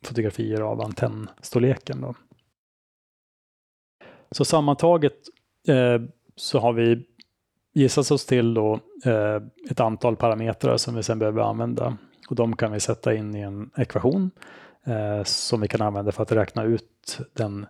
fotografier 0.04 0.60
av 0.60 0.80
antennstorleken 0.80 2.00
då. 2.00 2.14
Så 4.30 4.44
sammantaget 4.44 5.16
eh, 5.68 6.02
så 6.36 6.58
har 6.58 6.72
vi 6.72 7.06
gissat 7.74 8.10
oss 8.10 8.26
till 8.26 8.54
då 8.54 8.80
eh, 9.04 9.42
ett 9.70 9.80
antal 9.80 10.16
parametrar 10.16 10.76
som 10.76 10.94
vi 10.94 11.02
sen 11.02 11.18
behöver 11.18 11.42
använda. 11.42 11.96
Och 12.28 12.36
de 12.36 12.56
kan 12.56 12.72
vi 12.72 12.80
sätta 12.80 13.14
in 13.14 13.34
i 13.34 13.40
en 13.40 13.70
ekvation 13.76 14.30
eh, 14.86 15.22
som 15.24 15.60
vi 15.60 15.68
kan 15.68 15.82
använda 15.82 16.12
för 16.12 16.22
att 16.22 16.32
räkna 16.32 16.64
ut 16.64 17.18
den 17.32 17.66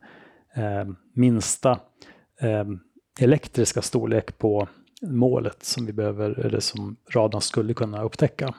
eh, 0.54 0.84
minsta 1.12 1.80
eh, 2.40 2.64
elektriska 3.20 3.82
storlek 3.82 4.38
på 4.38 4.68
målet 5.02 5.64
som 5.64 5.86
vi 5.86 5.92
behöver, 5.92 6.30
eller 6.30 6.60
som 6.60 6.96
radarn 7.10 7.42
skulle 7.42 7.74
kunna 7.74 8.02
upptäcka. 8.02 8.54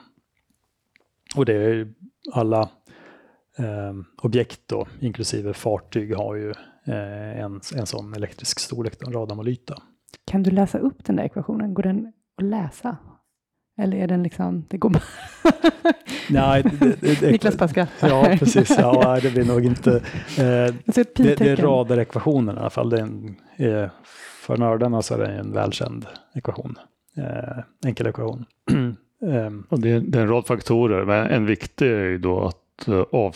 Och 1.36 1.44
det 1.44 1.52
är 1.52 1.92
alla 2.32 2.60
eh, 3.58 3.94
objekt 4.22 4.60
då, 4.66 4.86
inklusive 5.00 5.54
fartyg, 5.54 6.14
har 6.14 6.34
ju 6.34 6.50
eh, 6.86 7.40
en, 7.40 7.60
en 7.74 7.86
sån 7.86 8.14
elektrisk 8.14 8.60
storlek, 8.60 9.02
en 9.06 9.12
radarmålyta. 9.12 9.82
Kan 10.26 10.42
du 10.42 10.50
läsa 10.50 10.78
upp 10.78 11.04
den 11.04 11.16
där 11.16 11.24
ekvationen? 11.24 11.74
Går 11.74 11.82
den 11.82 12.12
att 12.36 12.44
läsa? 12.44 12.96
Eller 13.78 13.96
är 13.96 14.06
den 14.06 14.22
liksom, 14.22 14.64
det 14.68 14.76
går 14.76 14.90
bara... 14.90 15.02
Nej, 16.30 16.62
det, 16.62 17.00
det, 17.00 17.20
det, 17.20 17.30
Niklas 17.30 17.56
Paska. 17.56 17.88
Ja, 18.00 18.36
precis. 18.38 18.78
Ja, 18.78 19.18
det 19.22 19.30
blir 19.30 19.44
nog 19.44 19.64
inte... 19.64 19.96
Eh, 20.38 20.74
det, 20.84 21.14
det 21.14 21.40
är 21.40 21.56
radarekvationen 21.56 22.56
i 22.56 22.58
alla 22.60 22.70
fall. 22.70 22.90
Det 22.90 22.96
är 22.96 23.02
en, 23.02 23.36
eh, 23.56 23.90
för 24.46 24.56
nördarna 24.56 25.02
så 25.02 25.14
är 25.14 25.18
det 25.18 25.26
en 25.26 25.52
välkänd 25.52 26.06
ekvation. 26.34 26.78
Eh, 27.16 27.64
enkel 27.86 28.06
ekvation. 28.06 28.44
Ehm. 29.22 29.66
Och 29.68 29.80
det, 29.80 30.00
det, 30.00 30.18
är 30.18 30.22
en 30.22 30.28
rad 30.28 30.46
faktorer, 30.46 31.04
men 31.04 31.26
en 31.26 31.46
viktig 31.46 31.86
är 31.86 32.04
ju 32.04 32.18
då 32.18 32.44
att 32.44 32.88
eh, 32.88 33.04
av, 33.12 33.34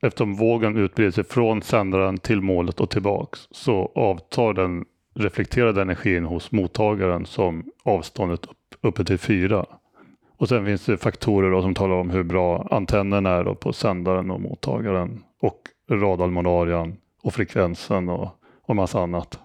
eftersom 0.00 0.34
vågen 0.34 0.76
utbreder 0.76 1.10
sig 1.10 1.24
från 1.24 1.62
sändaren 1.62 2.18
till 2.18 2.40
målet 2.40 2.80
och 2.80 2.90
tillbaks 2.90 3.48
så 3.50 3.92
avtar 3.94 4.52
den 4.52 4.84
reflekterade 5.14 5.82
energin 5.82 6.24
hos 6.24 6.52
mottagaren 6.52 7.26
som 7.26 7.64
avståndet 7.82 8.46
upp, 8.46 8.56
uppe 8.80 9.04
till 9.04 9.18
fyra. 9.18 9.66
Och 10.36 10.48
sen 10.48 10.66
finns 10.66 10.84
det 10.84 10.96
faktorer 10.96 11.50
då 11.50 11.62
som 11.62 11.74
talar 11.74 11.94
om 11.94 12.10
hur 12.10 12.22
bra 12.22 12.68
antennen 12.70 13.26
är 13.26 13.54
på 13.54 13.72
sändaren 13.72 14.30
och 14.30 14.40
mottagaren 14.40 15.22
och 15.40 15.60
radarmonarian 15.90 16.96
och 17.22 17.34
frekvensen 17.34 18.08
och, 18.08 18.28
och 18.62 18.76
massa 18.76 19.00
annat. 19.00 19.38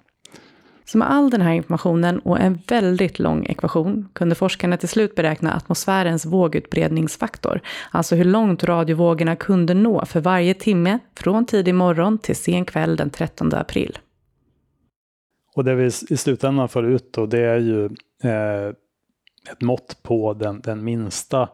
Så 0.85 0.97
med 0.97 1.11
all 1.11 1.29
den 1.29 1.41
här 1.41 1.53
informationen 1.53 2.19
och 2.19 2.39
en 2.39 2.59
väldigt 2.67 3.19
lång 3.19 3.45
ekvation 3.45 4.09
kunde 4.13 4.35
forskarna 4.35 4.77
till 4.77 4.89
slut 4.89 5.15
beräkna 5.15 5.53
atmosfärens 5.53 6.25
vågutbredningsfaktor, 6.25 7.61
alltså 7.91 8.15
hur 8.15 8.25
långt 8.25 8.63
radiovågorna 8.63 9.35
kunde 9.35 9.73
nå 9.73 10.05
för 10.05 10.19
varje 10.19 10.53
timme 10.53 10.99
från 11.15 11.45
tidig 11.45 11.75
morgon 11.75 12.17
till 12.17 12.35
sen 12.35 12.65
kväll 12.65 12.95
den 12.95 13.09
13 13.09 13.53
april. 13.53 13.97
Och 15.55 15.63
det 15.63 15.75
vi 15.75 15.85
i 15.85 16.17
slutändan 16.17 16.69
får 16.69 16.85
ut 16.85 17.13
då, 17.13 17.25
det 17.25 17.39
är 17.39 17.57
ju 17.57 17.85
eh, 18.23 18.67
ett 19.51 19.61
mått 19.61 20.03
på 20.03 20.33
den, 20.33 20.61
den 20.61 20.83
minsta 20.83 21.49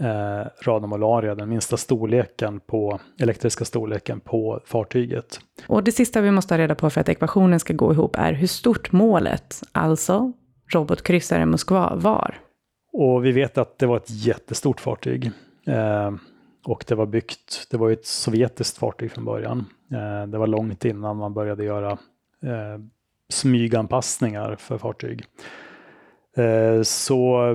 eh, 0.00 0.46
radiomalaria, 0.62 1.34
den 1.34 1.48
minsta 1.48 1.76
storleken 1.76 2.60
på 2.60 3.00
elektriska 3.20 3.64
storleken 3.64 4.20
på 4.20 4.60
fartyget. 4.64 5.40
Och 5.66 5.84
det 5.84 5.92
sista 5.92 6.20
vi 6.20 6.30
måste 6.30 6.54
ha 6.54 6.58
reda 6.58 6.74
på 6.74 6.90
för 6.90 7.00
att 7.00 7.08
ekvationen 7.08 7.60
ska 7.60 7.72
gå 7.72 7.92
ihop 7.92 8.16
är 8.18 8.32
hur 8.32 8.46
stort 8.46 8.92
målet, 8.92 9.62
alltså 9.72 10.32
robotkryssaren 10.74 11.50
Moskva, 11.50 11.94
var. 11.96 12.38
Och 12.92 13.24
vi 13.24 13.32
vet 13.32 13.58
att 13.58 13.78
det 13.78 13.86
var 13.86 13.96
ett 13.96 14.10
jättestort 14.10 14.80
fartyg. 14.80 15.30
Eh, 15.66 16.10
och 16.64 16.84
det 16.88 16.94
var 16.94 17.06
byggt, 17.06 17.66
det 17.70 17.76
var 17.76 17.90
ett 17.90 18.06
sovjetiskt 18.06 18.78
fartyg 18.78 19.12
från 19.12 19.24
början. 19.24 19.64
Eh, 19.92 20.26
det 20.26 20.38
var 20.38 20.46
långt 20.46 20.84
innan 20.84 21.16
man 21.16 21.34
började 21.34 21.64
göra 21.64 21.90
eh, 22.42 22.80
smyganpassningar 23.28 24.56
för 24.56 24.78
fartyg. 24.78 25.24
Eh, 26.36 26.82
så 26.82 27.54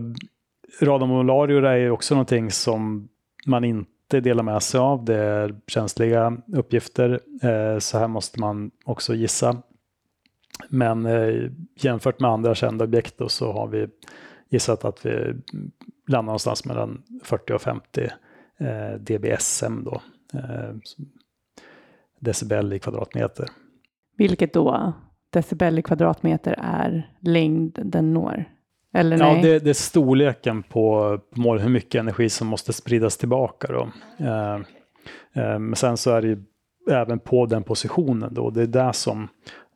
radarmolarior 0.82 1.66
är 1.66 1.90
också 1.90 2.16
någonting 2.16 2.52
som 2.52 3.10
man 3.46 3.64
inte 3.64 4.20
delar 4.20 4.44
med 4.44 4.64
sig 4.64 4.80
av. 4.80 5.06
Det 5.06 5.18
är 5.18 5.56
känsliga 5.68 6.38
uppgifter, 6.48 7.20
eh, 7.44 7.80
så 7.80 7.98
här 7.98 8.08
måste 8.08 8.40
man 8.40 8.72
också 8.86 9.16
gissa. 9.16 9.62
Men 10.70 11.06
eh, 11.06 11.50
jämfört 11.76 12.20
med 12.20 12.32
andra 12.32 12.56
kända 12.56 12.86
objekt 12.86 13.18
då, 13.18 13.30
så 13.30 13.52
har 13.52 13.68
vi 13.68 13.88
gissat 14.50 14.86
att 14.86 15.06
vi 15.06 15.34
landar 16.08 16.26
någonstans 16.26 16.66
mellan 16.66 17.04
40 17.24 17.54
och 17.54 17.62
50 17.62 18.10
eh, 18.58 19.00
dBSM 19.00 19.84
då, 19.84 20.02
decibel 22.20 22.74
i 22.74 22.80
kvadratmeter. 22.80 23.48
Vilket 24.18 24.54
då, 24.54 24.94
decibel 25.30 25.80
i 25.80 25.82
kvadratmeter, 25.82 26.56
är 26.58 27.12
längd 27.20 27.80
den 27.84 28.14
når? 28.14 28.46
Eller 28.94 29.18
nej? 29.18 29.36
Ja, 29.36 29.42
det, 29.42 29.60
det 29.60 29.70
är 29.70 29.74
storleken 29.74 30.64
på, 30.64 31.20
på 31.30 31.42
mål, 31.42 31.60
hur 31.60 31.70
mycket 31.70 32.00
energi 32.00 32.30
som 32.30 32.48
måste 32.48 32.74
spridas 32.74 33.18
tillbaka. 33.18 33.68
Då. 33.68 33.90
Eh, 34.26 34.56
eh, 35.34 35.60
men 35.60 35.76
sen 35.76 35.98
så 35.98 36.12
är 36.12 36.22
det 36.22 36.28
ju 36.28 36.44
även 36.92 37.20
på 37.20 37.46
den 37.46 37.64
positionen 37.64 38.34
då, 38.34 38.50
det 38.50 38.62
är 38.62 38.68
där 38.68 38.92
som 38.92 39.28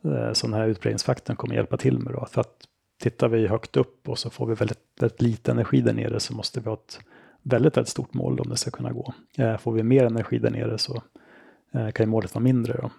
eh, 0.06 0.34
sån 0.34 0.53
här 0.53 0.67
utbredningsfaktorn 0.67 1.36
kommer 1.36 1.56
hjälpa 1.56 1.77
till 1.77 1.99
med. 1.99 2.13
Då. 2.13 2.25
För 2.25 2.41
att 2.41 2.53
tittar 3.01 3.27
vi 3.27 3.47
högt 3.47 3.77
upp 3.77 4.10
och 4.10 4.19
så 4.19 4.30
får 4.30 4.45
vi 4.45 4.56
väldigt, 4.56 4.80
väldigt 4.99 5.21
lite 5.21 5.51
energi 5.51 5.82
där 5.82 5.93
nere 5.93 6.19
så 6.19 6.36
måste 6.36 6.60
vi 6.60 6.65
ha 6.65 6.73
ett 6.73 6.99
väldigt, 7.43 7.77
väldigt 7.77 7.91
stort 7.91 8.13
mål 8.13 8.39
om 8.39 8.49
det 8.49 8.58
ska 8.58 8.71
kunna 8.71 8.91
gå. 8.91 9.13
Eh, 9.38 9.58
får 9.58 9.71
vi 9.71 9.84
mer 9.84 10.06
energi 10.06 10.39
där 10.39 10.51
nere 10.51 10.77
så 10.77 11.01
eh, 11.73 11.89
kan 11.89 12.06
ju 12.06 12.10
målet 12.10 12.36
vara 12.36 12.43
mindre. 12.43 12.73
Då. 12.82 12.89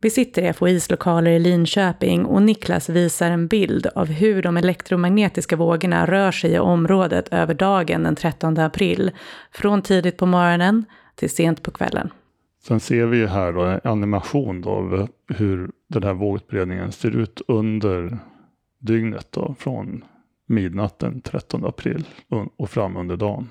Vi 0.00 0.10
sitter 0.10 0.42
i 0.42 0.52
FOIs 0.52 0.90
lokaler 0.90 1.30
i 1.30 1.38
Linköping 1.38 2.26
och 2.26 2.42
Niklas 2.42 2.88
visar 2.88 3.30
en 3.30 3.46
bild 3.48 3.86
av 3.94 4.06
hur 4.06 4.42
de 4.42 4.56
elektromagnetiska 4.56 5.56
vågorna 5.56 6.06
rör 6.06 6.32
sig 6.32 6.52
i 6.52 6.58
området 6.58 7.28
över 7.28 7.54
dagen 7.54 8.02
den 8.02 8.16
13 8.16 8.58
april. 8.58 9.10
Från 9.52 9.82
tidigt 9.82 10.16
på 10.16 10.26
morgonen 10.26 10.84
till 11.14 11.30
sent 11.30 11.62
på 11.62 11.70
kvällen. 11.70 12.10
Sen 12.62 12.80
ser 12.80 13.06
vi 13.06 13.26
här 13.26 13.52
då 13.52 13.62
en 13.62 13.80
animation 13.84 14.60
då 14.60 14.70
av 14.70 15.08
hur 15.28 15.70
den 15.88 16.02
här 16.02 16.14
vågutbredningen 16.14 16.92
ser 16.92 17.16
ut 17.16 17.42
under 17.48 18.18
dygnet 18.78 19.26
då, 19.30 19.54
från 19.58 20.04
midnatt 20.46 20.98
den 20.98 21.20
13 21.20 21.64
april 21.64 22.04
och 22.56 22.70
fram 22.70 22.96
under 22.96 23.16
dagen. 23.16 23.50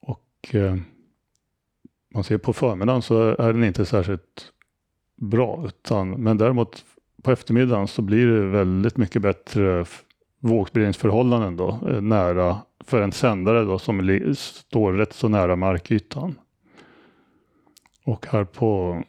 Och 0.00 0.54
eh, 0.54 0.76
man 2.14 2.24
ser 2.24 2.38
på 2.38 2.52
förmiddagen 2.52 3.02
så 3.02 3.36
är 3.38 3.52
den 3.52 3.64
inte 3.64 3.86
särskilt 3.86 4.53
bra. 5.16 5.64
Utan, 5.66 6.10
men 6.10 6.38
däremot 6.38 6.84
på 7.22 7.32
eftermiddagen 7.32 7.88
så 7.88 8.02
blir 8.02 8.26
det 8.26 8.46
väldigt 8.46 8.96
mycket 8.96 9.22
bättre 9.22 9.84
vågspridningsförhållanden 10.40 11.56
då, 11.56 11.78
eh, 11.88 12.00
nära 12.00 12.56
för 12.84 13.02
en 13.02 13.12
sändare 13.12 13.64
då 13.64 13.78
som 13.78 14.34
står 14.36 14.92
rätt 14.92 15.12
så 15.12 15.28
nära 15.28 15.56
markytan. 15.56 16.34
Och 18.04 18.26
här 18.26 18.44
på 18.44 19.02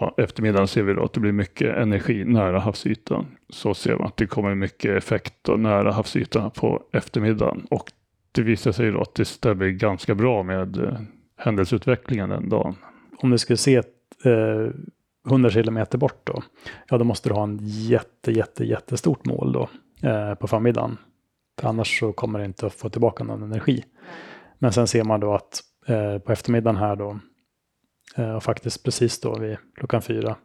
ja, 0.00 0.14
eftermiddagen 0.16 0.68
ser 0.68 0.82
vi 0.82 0.94
då 0.94 1.04
att 1.04 1.12
det 1.12 1.20
blir 1.20 1.32
mycket 1.32 1.76
energi 1.76 2.24
nära 2.24 2.60
havsytan. 2.60 3.26
Så 3.48 3.74
ser 3.74 3.96
man 3.96 4.06
att 4.06 4.16
det 4.16 4.26
kommer 4.26 4.54
mycket 4.54 4.96
effekt 4.96 5.34
då 5.42 5.56
nära 5.56 5.92
havsytan 5.92 6.50
på 6.50 6.82
eftermiddagen. 6.92 7.66
Och 7.70 7.92
det 8.32 8.42
visar 8.42 8.72
sig 8.72 8.90
då 8.90 9.00
att 9.00 9.14
det 9.14 9.24
stämmer 9.24 9.68
ganska 9.68 10.14
bra 10.14 10.42
med 10.42 10.76
eh, 10.76 11.00
händelseutvecklingen 11.36 12.28
den 12.28 12.48
dagen. 12.48 12.74
Om 13.16 13.30
du 13.30 13.38
skulle 13.38 13.56
se 13.56 13.74
ett, 13.74 13.94
eh, 14.24 14.72
100 15.28 15.50
kilometer 15.50 15.98
bort 15.98 16.20
då, 16.24 16.42
ja 16.88 16.98
då 16.98 17.04
måste 17.04 17.28
du 17.28 17.34
ha 17.34 17.42
en 17.42 17.58
jätte, 17.62 18.32
jätte, 18.32 18.64
jättestort 18.64 19.26
mål 19.26 19.52
då 19.52 19.68
eh, 20.08 20.34
på 20.34 20.46
förmiddagen. 20.46 20.96
För 21.60 21.68
annars 21.68 21.98
så 22.00 22.12
kommer 22.12 22.38
det 22.38 22.44
inte 22.44 22.66
att 22.66 22.74
få 22.74 22.88
tillbaka 22.88 23.24
någon 23.24 23.42
energi. 23.42 23.84
Men 24.58 24.72
sen 24.72 24.86
ser 24.86 25.04
man 25.04 25.20
då 25.20 25.34
att 25.34 25.62
eh, 25.86 26.18
på 26.18 26.32
eftermiddagen 26.32 26.76
här 26.76 26.96
då, 26.96 27.18
eh, 28.16 28.34
och 28.34 28.42
faktiskt 28.42 28.84
precis 28.84 29.20
då 29.20 29.38
vid 29.38 29.56
klockan 29.74 30.02
fyra. 30.02 30.36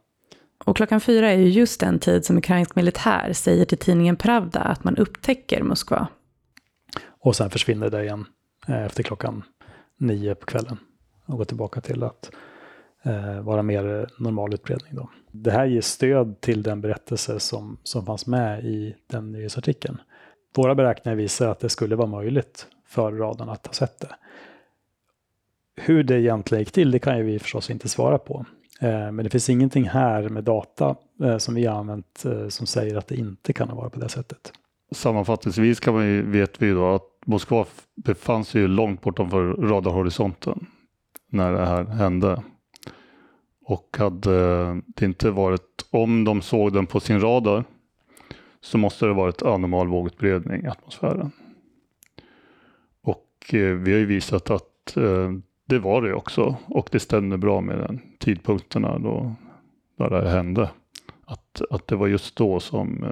Och 0.65 0.77
klockan 0.77 1.01
fyra 1.01 1.31
är 1.31 1.37
ju 1.37 1.49
just 1.49 1.79
den 1.79 1.99
tid 1.99 2.25
som 2.25 2.37
ukrainsk 2.37 2.75
militär 2.75 3.33
säger 3.33 3.65
till 3.65 3.77
tidningen 3.77 4.15
Pravda 4.15 4.59
att 4.59 4.83
man 4.83 4.97
upptäcker 4.97 5.63
Moskva. 5.63 6.07
Och 7.19 7.35
sen 7.35 7.49
försvinner 7.49 7.89
det 7.89 8.03
igen 8.03 8.25
eh, 8.67 8.85
efter 8.85 9.03
klockan 9.03 9.43
nio 9.97 10.35
på 10.35 10.45
kvällen 10.45 10.77
och 11.25 11.37
går 11.37 11.45
tillbaka 11.45 11.81
till 11.81 12.03
att 12.03 12.31
eh, 13.03 13.41
vara 13.41 13.63
mer 13.63 14.09
normal 14.17 14.53
utbredning. 14.53 14.95
Då. 14.95 15.09
Det 15.31 15.51
här 15.51 15.65
ger 15.65 15.81
stöd 15.81 16.41
till 16.41 16.63
den 16.63 16.81
berättelse 16.81 17.39
som, 17.39 17.77
som 17.83 18.05
fanns 18.05 18.27
med 18.27 18.65
i 18.65 18.95
den 19.07 19.31
nyhetsartikeln. 19.31 19.97
Våra 20.55 20.75
beräkningar 20.75 21.15
visar 21.15 21.49
att 21.49 21.59
det 21.59 21.69
skulle 21.69 21.95
vara 21.95 22.07
möjligt 22.07 22.67
för 22.87 23.11
radarn 23.11 23.49
att 23.49 23.67
ha 23.67 23.73
sett 23.73 23.99
det. 23.99 24.15
Hur 25.75 26.03
det 26.03 26.19
egentligen 26.19 26.59
gick 26.61 26.71
till, 26.71 26.91
det 26.91 26.99
kan 26.99 27.17
ju 27.17 27.23
vi 27.23 27.39
förstås 27.39 27.69
inte 27.69 27.89
svara 27.89 28.17
på. 28.17 28.45
Eh, 28.81 29.11
men 29.11 29.17
det 29.17 29.29
finns 29.29 29.49
ingenting 29.49 29.83
här 29.89 30.29
med 30.29 30.43
data 30.43 30.95
eh, 31.23 31.37
som 31.37 31.55
vi 31.55 31.65
har 31.65 31.79
använt 31.79 32.25
eh, 32.25 32.47
som 32.47 32.67
säger 32.67 32.95
att 32.97 33.07
det 33.07 33.15
inte 33.15 33.53
kan 33.53 33.69
ha 33.69 33.75
varit 33.75 33.93
på 33.93 33.99
det 33.99 34.09
sättet. 34.09 34.53
Sammanfattningsvis 34.91 35.79
kan 35.79 35.93
man 35.93 36.05
ju, 36.05 36.31
vet 36.31 36.61
vi 36.61 36.71
då 36.71 36.95
att 36.95 37.09
Moskva 37.25 37.65
befann 37.95 38.45
sig 38.45 38.67
långt 38.67 39.01
bortanför 39.01 39.43
radarhorisonten 39.43 40.65
när 41.29 41.53
det 41.53 41.65
här 41.65 41.83
hände. 41.83 42.43
Och 43.65 43.97
hade 43.99 44.59
eh, 44.59 44.77
det 44.87 45.05
inte 45.05 45.31
varit, 45.31 45.85
om 45.89 46.23
de 46.23 46.41
såg 46.41 46.73
den 46.73 46.85
på 46.85 46.99
sin 46.99 47.19
radar, 47.19 47.63
så 48.61 48.77
måste 48.77 49.05
det 49.05 49.13
varit 49.13 49.41
anomal 49.41 49.87
vågutbredning 49.87 50.63
i 50.63 50.67
atmosfären. 50.67 51.31
Och 53.01 53.53
eh, 53.53 53.75
vi 53.75 53.91
har 53.91 53.99
ju 53.99 54.05
visat 54.05 54.49
att 54.49 54.97
eh, 54.97 55.31
det 55.65 55.79
var 55.79 56.01
det 56.01 56.13
också. 56.13 56.55
Och 56.65 56.89
det 56.91 56.99
stämde 56.99 57.37
bra 57.37 57.61
med 57.61 57.77
den 57.77 58.01
tidpunkterna 58.19 58.99
då, 58.99 59.35
då 59.97 60.09
det 60.09 60.29
hände. 60.29 60.69
Att, 61.25 61.61
att 61.69 61.87
det 61.87 61.95
var 61.95 62.07
just 62.07 62.35
då 62.35 62.59
som 62.59 63.05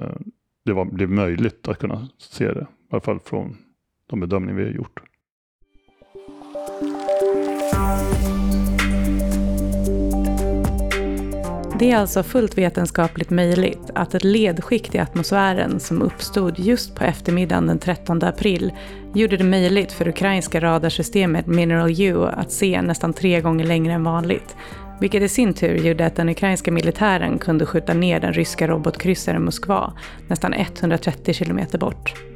det 0.64 0.72
var, 0.72 0.84
blev 0.84 1.10
möjligt 1.10 1.68
att 1.68 1.78
kunna 1.78 2.08
se 2.18 2.52
det. 2.52 2.60
I 2.60 2.66
alla 2.90 3.00
fall 3.00 3.20
från 3.20 3.56
de 4.06 4.20
bedömningar 4.20 4.56
vi 4.56 4.64
har 4.64 4.70
gjort. 4.70 5.02
Det 11.82 11.90
är 11.90 11.96
alltså 11.96 12.22
fullt 12.22 12.58
vetenskapligt 12.58 13.30
möjligt 13.30 13.90
att 13.94 14.14
ett 14.14 14.24
ledskikt 14.24 14.94
i 14.94 14.98
atmosfären 14.98 15.80
som 15.80 16.02
uppstod 16.02 16.58
just 16.58 16.94
på 16.94 17.04
eftermiddagen 17.04 17.66
den 17.66 17.78
13 17.78 18.24
april 18.24 18.72
gjorde 19.14 19.36
det 19.36 19.44
möjligt 19.44 19.92
för 19.92 20.08
ukrainska 20.08 20.60
radarsystemet 20.60 21.46
Mineral 21.46 22.00
U 22.00 22.24
att 22.24 22.52
se 22.52 22.82
nästan 22.82 23.12
tre 23.12 23.40
gånger 23.40 23.64
längre 23.64 23.92
än 23.92 24.04
vanligt. 24.04 24.56
Vilket 25.00 25.22
i 25.22 25.28
sin 25.28 25.54
tur 25.54 25.76
gjorde 25.76 26.06
att 26.06 26.16
den 26.16 26.28
ukrainska 26.28 26.72
militären 26.72 27.38
kunde 27.38 27.66
skjuta 27.66 27.94
ner 27.94 28.20
den 28.20 28.32
ryska 28.32 28.66
robotkryssaren 28.68 29.44
Moskva 29.44 29.92
nästan 30.28 30.54
130 30.54 31.34
kilometer 31.34 31.78
bort. 31.78 32.31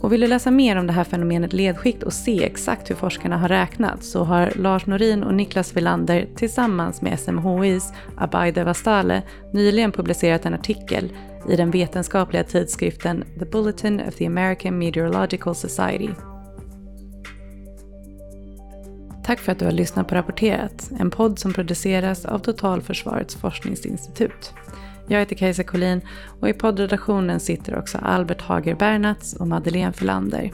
Och 0.00 0.12
vill 0.12 0.20
du 0.20 0.26
läsa 0.26 0.50
mer 0.50 0.76
om 0.76 0.86
det 0.86 0.92
här 0.92 1.04
fenomenet 1.04 1.52
ledskikt 1.52 2.02
och 2.02 2.12
se 2.12 2.44
exakt 2.44 2.90
hur 2.90 2.94
forskarna 2.94 3.38
har 3.38 3.48
räknat 3.48 4.04
så 4.04 4.24
har 4.24 4.52
Lars 4.56 4.86
Norin 4.86 5.22
och 5.22 5.34
Niklas 5.34 5.76
Villander 5.76 6.28
tillsammans 6.36 7.02
med 7.02 7.20
SMHIs 7.20 7.92
Abay 8.16 8.52
Vastale 8.52 9.22
nyligen 9.52 9.92
publicerat 9.92 10.46
en 10.46 10.54
artikel 10.54 11.12
i 11.48 11.56
den 11.56 11.70
vetenskapliga 11.70 12.44
tidskriften 12.44 13.24
The 13.38 13.44
Bulletin 13.44 14.00
of 14.08 14.14
the 14.14 14.26
American 14.26 14.78
Meteorological 14.78 15.54
Society. 15.54 16.10
Tack 19.24 19.38
för 19.38 19.52
att 19.52 19.58
du 19.58 19.64
har 19.64 19.72
lyssnat 19.72 20.08
på 20.08 20.14
Rapporterat, 20.14 20.90
en 20.98 21.10
podd 21.10 21.38
som 21.38 21.52
produceras 21.52 22.24
av 22.24 22.38
Totalförsvarets 22.38 23.34
forskningsinstitut. 23.34 24.52
Jag 25.10 25.18
heter 25.18 25.36
Kajsa 25.36 25.62
Collin 25.64 26.00
och 26.40 26.48
i 26.48 26.52
poddredaktionen 26.52 27.40
sitter 27.40 27.78
också 27.78 27.98
Albert 27.98 28.40
Hager 28.40 28.74
Bernats 28.74 29.34
och 29.34 29.48
Madeleine 29.48 29.92
Filander. 29.92 30.50